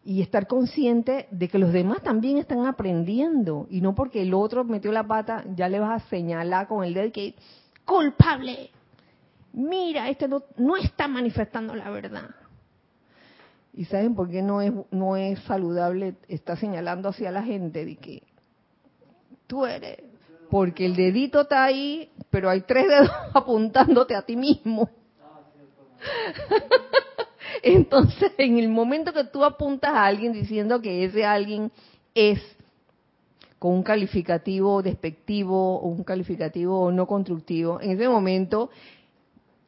[0.06, 4.62] y estar consciente de que los demás también están aprendiendo y no porque el otro
[4.62, 7.34] metió la pata ya le vas a señalar con el dedo que
[7.84, 8.70] culpable.
[9.52, 12.30] Mira, este no, no está manifestando la verdad.
[13.74, 17.96] ¿Y saben por qué no es, no es saludable estar señalando hacia la gente de
[17.96, 18.22] que
[19.48, 19.98] tú eres?
[20.50, 24.88] Porque el dedito está ahí, pero hay tres dedos apuntándote a ti mismo.
[27.62, 31.70] Entonces, en el momento que tú apuntas a alguien diciendo que ese alguien
[32.14, 32.40] es
[33.58, 38.70] con un calificativo despectivo o un calificativo no constructivo, en ese momento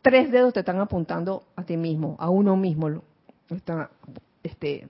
[0.03, 3.03] tres dedos te están apuntando a ti mismo, a uno mismo.
[3.51, 3.91] Está,
[4.43, 4.89] este,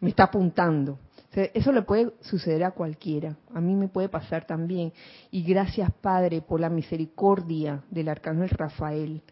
[0.00, 0.98] me está apuntando.
[1.32, 3.36] Eso le puede suceder a cualquiera.
[3.54, 4.92] A mí me puede pasar también.
[5.30, 9.22] Y gracias, Padre, por la misericordia del Arcángel Rafael,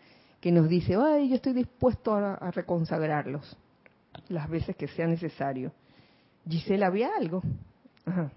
[0.41, 3.57] que nos dice, ay, yo estoy dispuesto a, a reconsagrarlos
[4.29, 5.73] las veces que sea necesario.
[6.49, 7.43] Gisela, ¿había algo?
[8.07, 8.33] Ajá.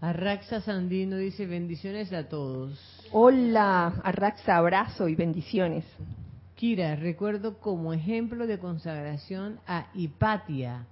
[0.00, 2.78] Arraxa Sandino dice bendiciones a todos.
[3.10, 5.84] Hola, Arraxa, abrazo y bendiciones.
[6.56, 10.86] Kira, recuerdo como ejemplo de consagración a Hipatia,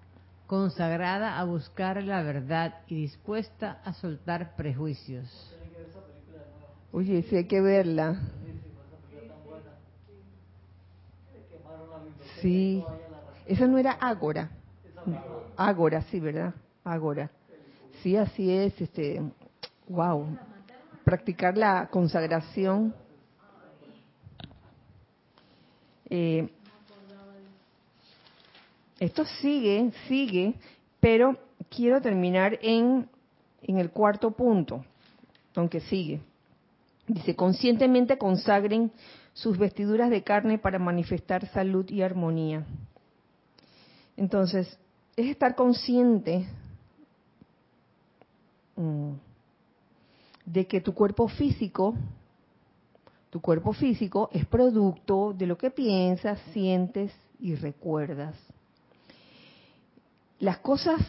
[0.46, 5.28] consagrada a buscar la verdad y dispuesta a soltar prejuicios.
[6.93, 8.20] Oye, sí hay que verla.
[12.40, 12.84] Sí.
[13.47, 14.51] Esa no era Ágora.
[15.57, 16.55] Ágora, sí, ¿verdad?
[16.84, 17.30] Ágora.
[18.03, 18.78] Sí, así es.
[18.78, 19.22] Este,
[19.88, 20.36] wow.
[21.03, 22.95] Practicar la consagración.
[26.11, 26.51] Eh,
[29.01, 30.55] esto sigue, sigue,
[31.01, 31.38] pero
[31.70, 33.09] quiero terminar en,
[33.62, 34.84] en el cuarto punto,
[35.55, 36.20] aunque sigue.
[37.07, 38.92] Dice, conscientemente consagren
[39.32, 42.64] sus vestiduras de carne para manifestar salud y armonía.
[44.16, 44.78] Entonces,
[45.16, 46.46] es estar consciente
[48.76, 49.12] mm,
[50.46, 51.94] de que tu cuerpo físico,
[53.30, 58.36] tu cuerpo físico es producto de lo que piensas, sientes y recuerdas.
[60.38, 61.00] Las cosas,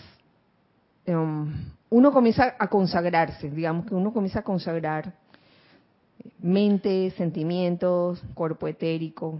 [1.07, 1.51] um,
[1.89, 5.13] uno comienza a consagrarse, digamos que uno comienza a consagrar
[6.39, 9.39] mente, sentimientos, cuerpo etérico.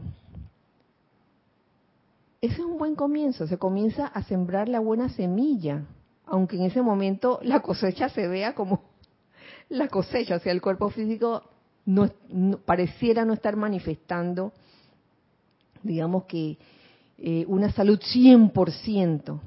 [2.42, 5.86] Ese es un buen comienzo, se comienza a sembrar la buena semilla,
[6.26, 8.84] aunque en ese momento la cosecha se vea como
[9.70, 11.44] la cosecha, o sea, el cuerpo físico
[11.86, 12.10] no,
[12.66, 14.52] pareciera no estar manifestando,
[15.84, 16.58] digamos que
[17.18, 19.40] eh, una salud 100%.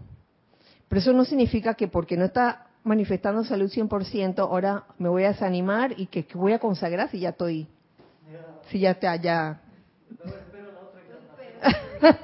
[0.88, 5.32] Pero eso no significa que porque no está manifestando salud 100%, ahora me voy a
[5.32, 7.66] desanimar y que, voy a consagrar si ya estoy,
[8.70, 9.60] si ya te allá.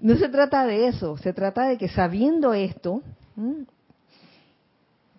[0.00, 3.00] no se trata de eso, se trata de que sabiendo esto,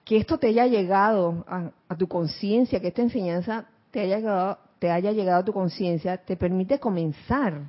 [0.06, 4.60] que esto te haya llegado a, a tu conciencia, que esta enseñanza te haya llegado,
[4.78, 7.64] te haya llegado a tu conciencia, te permite comenzar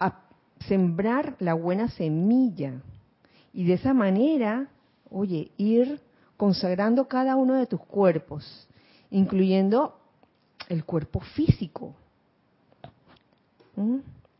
[0.00, 0.22] a
[0.66, 2.82] sembrar la buena semilla
[3.52, 4.68] y de esa manera,
[5.10, 6.00] oye, ir
[6.36, 8.68] consagrando cada uno de tus cuerpos,
[9.10, 9.98] incluyendo
[10.68, 11.94] el cuerpo físico,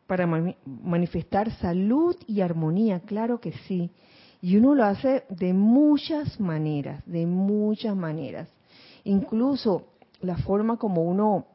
[0.06, 3.90] para manifestar salud y armonía, claro que sí.
[4.42, 8.48] Y uno lo hace de muchas maneras, de muchas maneras.
[9.04, 9.86] Incluso
[10.20, 11.46] la forma como uno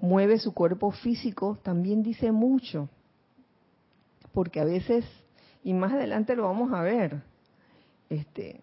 [0.00, 2.88] mueve su cuerpo físico también dice mucho,
[4.32, 5.04] porque a veces
[5.62, 7.22] y más adelante lo vamos a ver.
[8.08, 8.60] Este,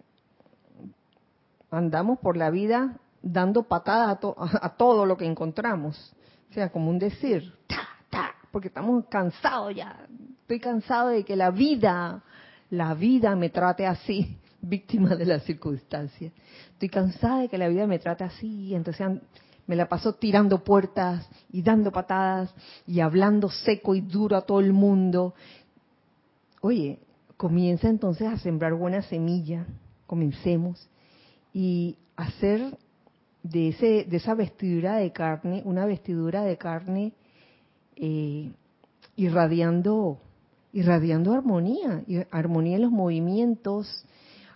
[1.72, 6.14] andamos por la vida dando patadas a, todo lo que encontramos.
[6.50, 10.08] O sea, como un decir, ta, ta, porque estamos cansados ya.
[10.42, 12.24] Estoy cansado de que la vida,
[12.70, 16.32] la vida me trate así, víctima de las circunstancias.
[16.74, 19.06] Estoy cansada de que la vida me trate así, entonces
[19.66, 22.54] me la paso tirando puertas y dando patadas
[22.86, 25.34] y hablando seco y duro a todo el mundo
[26.68, 27.00] Oye,
[27.38, 29.66] comienza entonces a sembrar buena semilla,
[30.06, 30.90] comencemos,
[31.54, 32.78] y hacer
[33.42, 37.14] de, ese, de esa vestidura de carne, una vestidura de carne
[37.96, 38.52] eh,
[39.16, 40.20] irradiando,
[40.74, 44.06] irradiando armonía, armonía en los movimientos,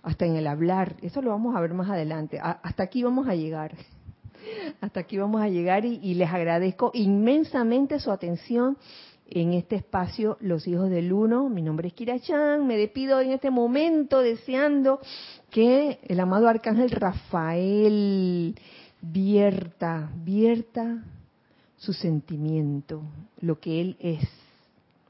[0.02, 0.96] hasta en el hablar.
[1.00, 2.38] Eso lo vamos a ver más adelante.
[2.42, 3.74] hasta aquí vamos a llegar.
[4.82, 8.76] Hasta aquí vamos a llegar y les agradezco inmensamente su atención
[9.34, 11.48] en este espacio Los Hijos del Uno.
[11.48, 12.66] Mi nombre es Kira Chan.
[12.66, 15.00] Me despido en este momento deseando
[15.50, 18.54] que el amado Arcángel Rafael
[19.00, 21.02] vierta, vierta
[21.76, 23.02] su sentimiento,
[23.40, 24.28] lo que él es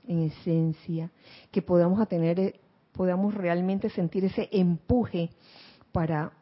[0.07, 1.11] en esencia,
[1.51, 2.61] que podamos tener,
[2.93, 5.31] podamos realmente sentir ese empuje
[5.93, 6.33] para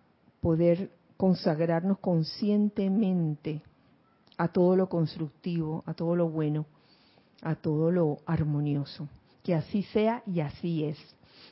[0.40, 3.62] poder consagrarnos conscientemente
[4.38, 6.66] a todo lo constructivo, a todo lo bueno
[7.42, 9.08] a todo lo armonioso.
[9.42, 10.98] Que así sea y así es.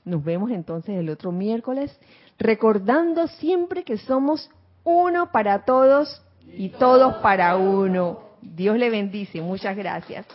[0.05, 1.99] Nos vemos entonces el otro miércoles,
[2.39, 4.51] recordando siempre que somos
[4.85, 8.21] uno para todos y todos para uno.
[8.41, 9.41] Dios le bendice.
[9.41, 10.27] Muchas gracias.